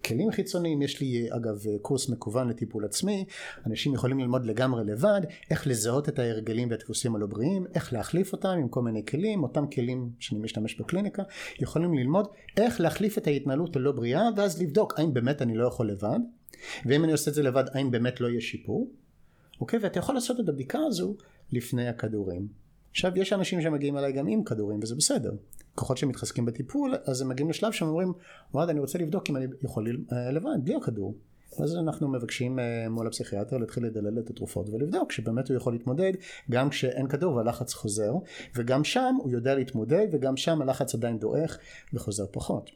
[0.00, 0.82] בכלים חיצוניים.
[0.82, 3.24] יש לי אגב קורס מקוון לטיפול עצמי.
[3.66, 5.20] אנשים יכולים ללמוד לגמרי לבד
[5.50, 9.42] איך לזהות את ההרגלים והדפוסים הלא בריאים איך להחליף אותם עם כל מיני כלים.
[9.42, 11.22] אותם כלים שאני משתמש בקליניקה
[11.60, 15.90] יכולים ללמוד איך להחליף את ההתנהלות הלא בריאה ואז לבדוק האם באמת אני לא יכול
[15.90, 16.18] לבד.
[16.86, 18.90] ואם אני עושה את זה לבד האם באמת לא יהיה שיפור?
[19.60, 19.78] אוקיי?
[19.82, 21.16] ואתה יכול לעשות את הבדיקה הזו
[21.52, 22.61] לפני הכדורים
[22.92, 25.32] עכשיו יש אנשים שמגיעים אליי גם עם כדורים וזה בסדר.
[25.74, 28.12] כוחות שמתחזקים בטיפול אז הם מגיעים לשלב שהם אומרים
[28.54, 31.14] וואד אני רוצה לבדוק אם אני יכול אה, לבד בלי הכדור.
[31.58, 36.12] אז אנחנו מבקשים אה, מול הפסיכיאטר להתחיל לדלל את התרופות ולבדוק שבאמת הוא יכול להתמודד
[36.50, 38.12] גם כשאין כדור והלחץ חוזר
[38.54, 41.58] וגם שם הוא יודע להתמודד וגם שם הלחץ עדיין דועך
[41.94, 42.70] וחוזר פחות.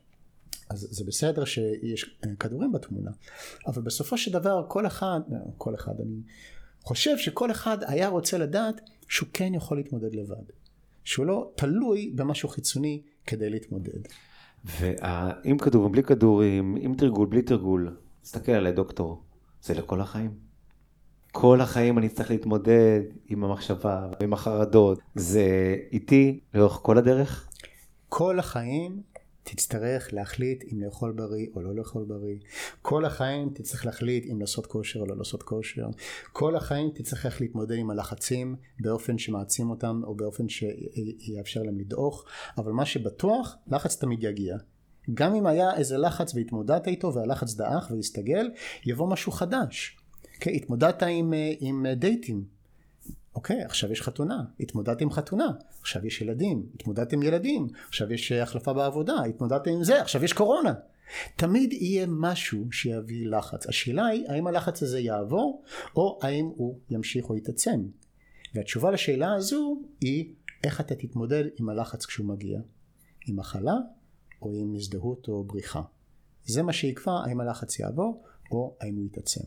[0.70, 3.10] אז זה בסדר שיש אה, כדורים בתמונה.
[3.66, 5.20] אבל בסופו של דבר כל אחד
[5.58, 6.20] כל אחד אני
[6.86, 10.42] חושב שכל אחד היה רוצה לדעת שהוא כן יכול להתמודד לבד
[11.04, 13.98] שהוא לא תלוי במשהו חיצוני כדי להתמודד.
[14.64, 19.22] ועם כדורים, בלי כדורים, עם תרגול, בלי תרגול, תסתכל עליי דוקטור,
[19.62, 20.30] זה לכל החיים.
[21.32, 24.98] כל החיים אני צריך להתמודד עם המחשבה ועם החרדות.
[25.14, 27.48] זה איתי לאורך כל הדרך?
[28.08, 29.02] כל החיים
[29.46, 32.36] תצטרך להחליט אם לאכול בריא או לא לאכול בריא.
[32.82, 35.86] כל החיים תצטרך להחליט אם לעשות כושר או לא לעשות כושר.
[36.32, 42.24] כל החיים תצטרך איך להתמודד עם הלחצים באופן שמעצים אותם או באופן שיאפשר להם לדעוך.
[42.58, 44.56] אבל מה שבטוח, לחץ תמיד יגיע.
[45.14, 48.50] גם אם היה איזה לחץ והתמודדת איתו והלחץ דעך והסתגל,
[48.86, 49.96] יבוא משהו חדש.
[50.40, 52.55] כן, התמודדת עם, עם דייטים,
[53.36, 55.48] אוקיי, עכשיו יש חתונה, התמודדת עם חתונה,
[55.80, 60.24] עכשיו יש ילדים, התמודדת עם ילדים, עכשיו יש אה, החלפה בעבודה, התמודדת עם זה, עכשיו
[60.24, 60.74] יש קורונה.
[61.36, 63.66] תמיד יהיה משהו שיביא לחץ.
[63.66, 65.62] השאלה היא האם הלחץ הזה יעבור
[65.96, 67.86] או האם הוא ימשיך או יתעצם.
[68.54, 70.32] והתשובה לשאלה הזו היא
[70.64, 72.60] איך אתה תתמודד עם הלחץ כשהוא מגיע.
[73.26, 73.74] עם מחלה
[74.42, 75.82] או עם הזדהות או בריחה.
[76.44, 79.40] זה מה שיקבע האם הלחץ יעבור או האם הוא יתעצם.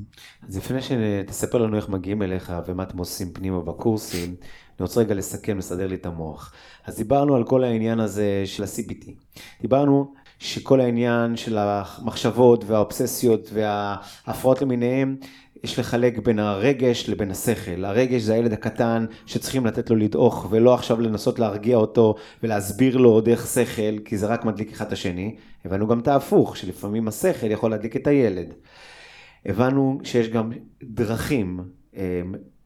[0.48, 5.16] אז לפני שתספר לנו איך מגיעים אליך ומה אתם עושים פנימה בקורסים, אני רוצה רגע
[5.16, 6.54] לסכם, לסדר לי את המוח.
[6.86, 9.12] אז דיברנו על כל העניין הזה של ה-CBT.
[9.62, 15.16] דיברנו שכל העניין של המחשבות והאובססיות וההפרעות למיניהם,
[15.64, 17.86] יש לחלק בין הרגש לבין השכל.
[17.86, 23.22] הרגש זה הילד הקטן שצריכים לתת לו לדעוך ולא עכשיו לנסות להרגיע אותו ולהסביר לו
[23.22, 25.36] דרך שכל, כי זה רק מדליק אחד את השני.
[25.66, 28.54] הבנו גם את ההפוך, שלפעמים השכל יכול להדליק את הילד.
[29.46, 30.52] הבנו שיש גם
[30.84, 31.60] דרכים
[31.96, 32.02] אמ,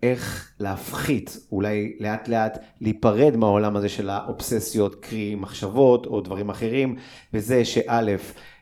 [0.04, 6.96] איך להפחית, אולי לאט לאט להיפרד מהעולם הזה של האובססיות, קרי מחשבות או דברים אחרים,
[7.34, 8.16] וזה שא',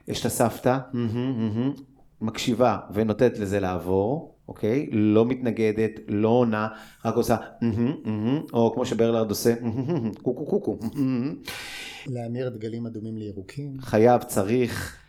[0.07, 0.77] יש את הסבתא,
[2.21, 4.87] מקשיבה ונותנת לזה לעבור, אוקיי?
[4.91, 6.67] לא מתנגדת, לא עונה,
[7.05, 7.35] רק עושה,
[8.53, 9.53] או כמו שברלרד עושה,
[10.21, 10.79] קוקו קוקו.
[12.07, 13.77] להמיר דגלים אדומים לירוקים.
[13.79, 15.00] חייב, צריך.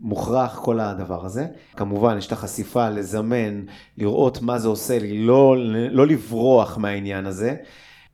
[0.00, 1.46] מוכרח כל הדבר הזה.
[1.76, 3.62] כמובן, יש את החשיפה לזמן,
[3.98, 5.56] לראות מה זה עושה לי, לא,
[5.90, 7.56] לא לברוח מהעניין הזה.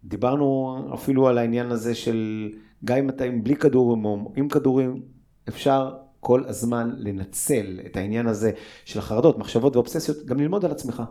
[0.05, 2.49] דיברנו אפילו על העניין הזה של
[2.85, 5.03] גם אם אתה עם בלי כדורים או עם כדורים,
[5.49, 8.51] אפשר כל הזמן לנצל את העניין הזה
[8.85, 11.03] של החרדות, מחשבות ואובססיות, גם ללמוד על עצמך.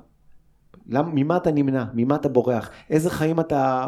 [0.88, 1.86] למ, ממה אתה נמנע?
[1.94, 2.70] ממה אתה בורח?
[2.90, 3.88] איזה חיים אתה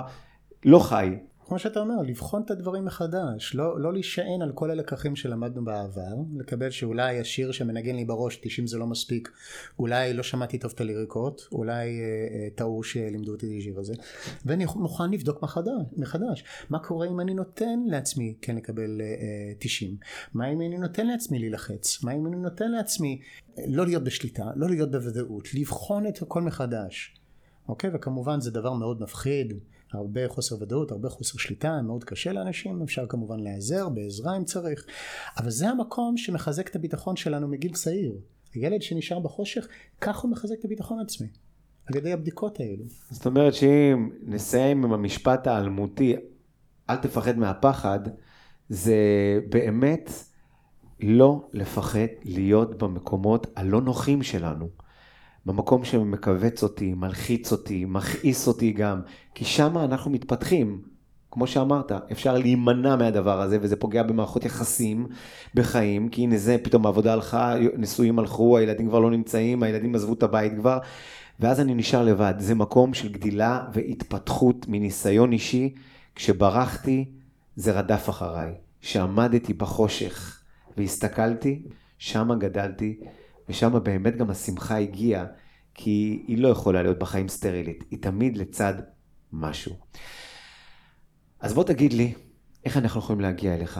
[0.65, 1.15] לא חי?
[1.47, 6.15] כמו שאתה אומר, לבחון את הדברים מחדש, לא, לא להישען על כל הלקחים שלמדנו בעבר,
[6.37, 9.31] לקבל שאולי השיר שמנגן לי בראש 90 זה לא מספיק,
[9.79, 13.93] אולי לא שמעתי טוב את הליריקות, אולי אה, אה, טעו שלימדו אותי את השיר הזה,
[14.45, 19.97] ואני מוכן לבדוק מחדש, מחדש, מה קורה אם אני נותן לעצמי כן לקבל אה, 90,
[20.33, 23.21] מה אם אני נותן לעצמי להילחץ, מה אם אני נותן לעצמי
[23.59, 27.15] אה, לא להיות בשליטה, לא להיות בוודאות, לבחון את הכל מחדש,
[27.67, 29.53] אוקיי, וכמובן זה דבר מאוד מפחיד,
[29.95, 34.85] הרבה חוסר ודאות, הרבה חוסר שליטה, מאוד קשה לאנשים, אפשר כמובן להיעזר בעזרה אם צריך,
[35.37, 38.15] אבל זה המקום שמחזק את הביטחון שלנו מגיל צעיר.
[38.53, 39.67] הילד שנשאר בחושך,
[40.01, 41.27] כך הוא מחזק את הביטחון העצמי,
[41.85, 42.83] על ידי הבדיקות האלו.
[43.09, 46.15] זאת אומרת שאם נסיים עם המשפט האלמותי,
[46.89, 47.99] אל תפחד מהפחד,
[48.69, 48.95] זה
[49.49, 50.09] באמת
[50.99, 54.69] לא לפחד להיות במקומות הלא נוחים שלנו.
[55.45, 59.01] במקום שמכווץ אותי, מלחיץ אותי, מכעיס אותי גם,
[59.35, 60.81] כי שם אנחנו מתפתחים.
[61.31, 65.07] כמו שאמרת, אפשר להימנע מהדבר הזה, וזה פוגע במערכות יחסים
[65.55, 70.13] בחיים, כי הנה זה, פתאום העבודה הלכה, נשואים הלכו, הילדים כבר לא נמצאים, הילדים עזבו
[70.13, 70.79] את הבית כבר,
[71.39, 72.33] ואז אני נשאר לבד.
[72.37, 75.73] זה מקום של גדילה והתפתחות מניסיון אישי.
[76.15, 77.05] כשברחתי,
[77.55, 78.51] זה רדף אחריי.
[78.81, 80.41] כשעמדתי בחושך
[80.77, 81.61] והסתכלתי,
[81.97, 82.99] שמה גדלתי.
[83.49, 85.25] ושם באמת גם השמחה הגיעה,
[85.73, 88.73] כי היא לא יכולה להיות בחיים סטרילית, היא תמיד לצד
[89.33, 89.75] משהו.
[91.39, 92.13] אז בוא תגיד לי,
[92.65, 93.79] איך אנחנו יכולים להגיע אליך?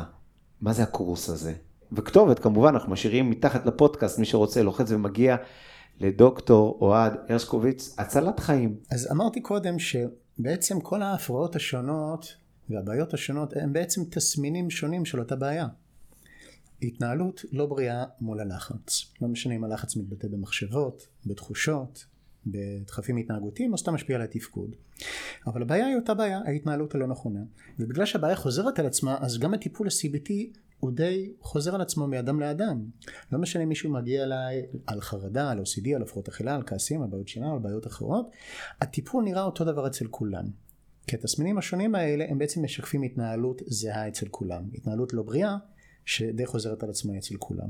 [0.62, 1.54] מה זה הקורס הזה?
[1.92, 5.36] וכתובת, כמובן, אנחנו משאירים מתחת לפודקאסט, מי שרוצה לוחץ ומגיע
[6.00, 8.76] לדוקטור אוהד הרשקוביץ, הצלת חיים.
[8.92, 12.36] אז אמרתי קודם שבעצם כל ההפרעות השונות
[12.70, 15.68] והבעיות השונות הם בעצם תסמינים שונים של אותה בעיה.
[16.88, 19.14] התנהלות לא בריאה מול הלחץ.
[19.22, 22.06] לא משנה אם הלחץ מתבטא במחשבות, בתחושות,
[22.48, 24.76] בדחפים התנהגותיים או סתם משפיע על התפקוד.
[25.48, 27.40] אבל הבעיה היא אותה בעיה, ההתנהלות הלא נכונה.
[27.80, 30.32] ובגלל שהבעיה חוזרת על עצמה, אז גם הטיפול ה-CBT
[30.80, 32.86] הוא די חוזר על עצמו מאדם לאדם.
[33.32, 37.02] לא משנה אם מישהו מגיע אליי על חרדה, על OCD, על הפרעות אכילה, על כעסים,
[37.02, 38.30] על בעיות שינה, על בעיות אחרות,
[38.82, 40.46] הטיפול נראה אותו דבר אצל כולם.
[41.08, 44.64] כי התסמינים השונים האלה הם בעצם משקפים התנהלות זהה אצל כולם.
[44.74, 45.58] התנהלות לא בריאה
[46.06, 47.70] שדי חוזרת על עצמה אצל כולם.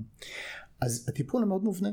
[0.81, 1.89] אז הטיפול הוא מאוד מובנה.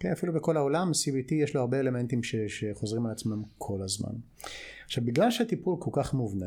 [0.00, 4.12] כן, אפילו בכל העולם CBT יש לו הרבה אלמנטים ש, שחוזרים על עצמם כל הזמן.
[4.84, 6.46] עכשיו בגלל שהטיפול כל כך מובנה,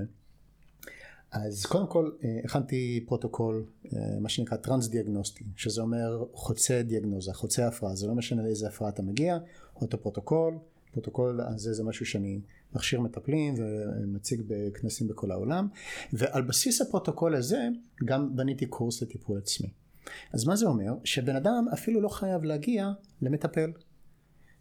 [1.32, 7.34] אז קודם כל אה, הכנתי פרוטוקול, אה, מה שנקרא טרנס דיאגנוסטי, שזה אומר חוצה דיאגנוזה,
[7.34, 9.38] חוצה הפרעה, זה לא משנה לאיזה הפרעה אתה מגיע,
[9.76, 10.57] אותו פרוטוקול,
[10.91, 12.39] פרוטוקול הזה זה משהו שאני
[12.74, 15.67] מכשיר מטפלים ומציג בכנסים בכל העולם,
[16.13, 17.67] ועל בסיס הפרוטוקול הזה
[18.05, 19.70] גם בניתי קורס לטיפול עצמי.
[20.34, 20.93] אז מה זה אומר?
[21.03, 22.91] שבן אדם אפילו לא חייב להגיע
[23.22, 23.72] למטפל.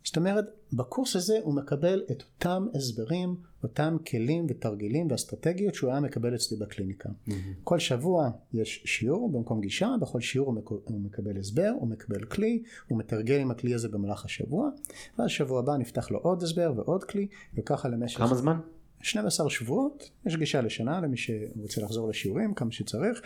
[0.08, 6.00] זאת אומרת, בקורס הזה הוא מקבל את אותם הסברים, אותם כלים ותרגילים ואסטרטגיות שהוא היה
[6.00, 7.08] מקבל אצלי בקליניקה.
[7.08, 7.32] Mm-hmm.
[7.64, 12.98] כל שבוע יש שיעור במקום פגישה, בכל שיעור הוא מקבל הסבר, הוא מקבל כלי, הוא
[12.98, 14.70] מתרגל עם הכלי הזה במהלך השבוע,
[15.18, 18.18] ואז שבוע הבא נפתח לו עוד הסבר ועוד כלי, וככה למשך...
[18.18, 18.58] כמה זמן?
[19.00, 23.22] 12 שבועות, יש גישה לשנה למי שרוצה לחזור לשיעורים כמה שצריך.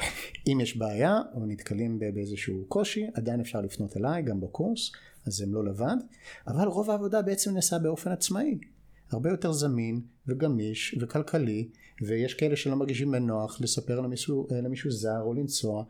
[0.46, 4.92] אם יש בעיה או נתקלים באיזשהו קושי, עדיין אפשר לפנות אליי גם בקורס,
[5.26, 5.96] אז הם לא לבד,
[6.46, 8.58] אבל רוב העבודה בעצם נעשה באופן עצמאי.
[9.10, 11.68] הרבה יותר זמין וגמיש וכלכלי,
[12.02, 15.84] ויש כאלה שלא מרגישים בנוח לספר למישהו, למישהו זר או לנסוע.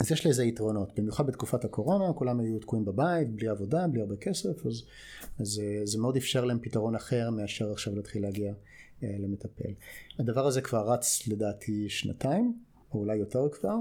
[0.00, 4.16] אז יש לזה יתרונות, במיוחד בתקופת הקורונה, כולם היו תקועים בבית, בלי עבודה, בלי הרבה
[4.16, 4.82] כסף, אז,
[5.40, 8.52] אז זה מאוד אפשר להם פתרון אחר מאשר עכשיו להתחיל להגיע
[9.02, 9.70] אה, למטפל.
[10.18, 12.58] הדבר הזה כבר רץ לדעתי שנתיים,
[12.92, 13.76] או אולי יותר כבר,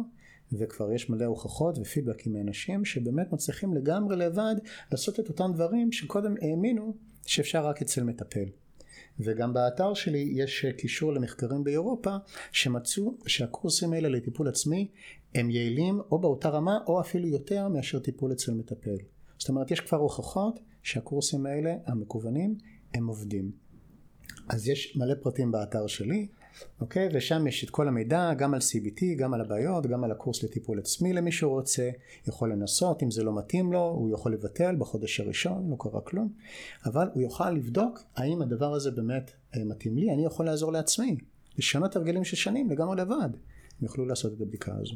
[0.54, 4.56] וכבר יש מלא הוכחות ופידבקים מאנשים שבאמת מצליחים לגמרי לבד
[4.92, 6.96] לעשות את אותם דברים שקודם האמינו
[7.26, 8.46] שאפשר רק אצל מטפל.
[9.20, 12.16] וגם באתר שלי יש קישור למחקרים באירופה
[12.52, 14.88] שמצאו שהקורסים האלה לטיפול עצמי
[15.36, 18.98] הם יעילים או באותה רמה או אפילו יותר מאשר טיפול אצל מטפל.
[19.38, 22.58] זאת אומרת יש כבר הוכחות שהקורסים האלה המקוונים
[22.94, 23.52] הם עובדים.
[24.50, 26.28] אז יש מלא פרטים באתר שלי,
[26.82, 27.10] אוקיי?
[27.14, 30.80] ושם יש את כל המידע, גם על CBT, גם על הבעיות, גם על הקורס לטיפול
[30.80, 31.90] עצמי למי שרוצה,
[32.28, 36.34] יכול לנסות, אם זה לא מתאים לו, הוא יכול לבטל בחודש הראשון, לא קרה כלום,
[36.86, 41.18] אבל הוא יוכל לבדוק האם הדבר הזה באמת אה, מתאים לי, אני יכול לעזור לעצמי,
[41.58, 43.30] לשנות הרגלים של שנים לגמרי לבד,
[43.80, 44.96] הם יוכלו לעשות את הבדיקה הזו.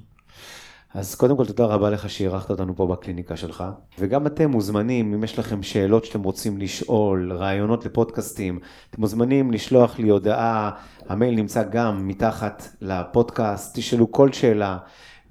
[0.94, 3.64] אז קודם כל תודה רבה לך שאירחת אותנו פה בקליניקה שלך,
[4.00, 10.00] וגם אתם מוזמנים, אם יש לכם שאלות שאתם רוצים לשאול, רעיונות לפודקאסטים, אתם מוזמנים לשלוח
[10.00, 10.72] לי הודעה,
[11.10, 14.78] המייל נמצא גם מתחת לפודקאסט, תשאלו כל שאלה,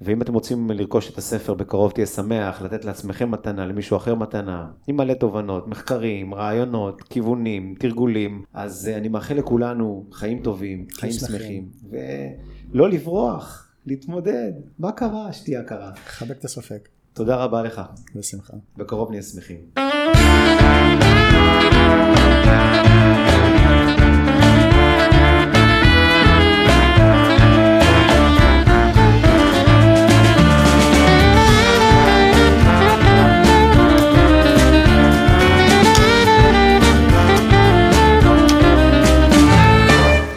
[0.01, 4.67] ואם אתם רוצים לרכוש את הספר בקרוב תהיה שמח, לתת לעצמכם מתנה, למישהו אחר מתנה,
[4.87, 11.69] עם מלא תובנות, מחקרים, רעיונות, כיוונים, תרגולים, אז אני מאחל לכולנו חיים טובים, חיים שמחים,
[11.91, 13.62] ולא לברוח.
[13.85, 14.51] להתמודד.
[14.79, 15.33] מה קרה?
[15.33, 15.91] שתהיה קרה.
[16.05, 16.89] חבק את הספק.
[17.13, 17.81] תודה רבה לך.
[18.15, 18.53] בשמחה.
[18.77, 19.59] בקרוב נהיה שמחים.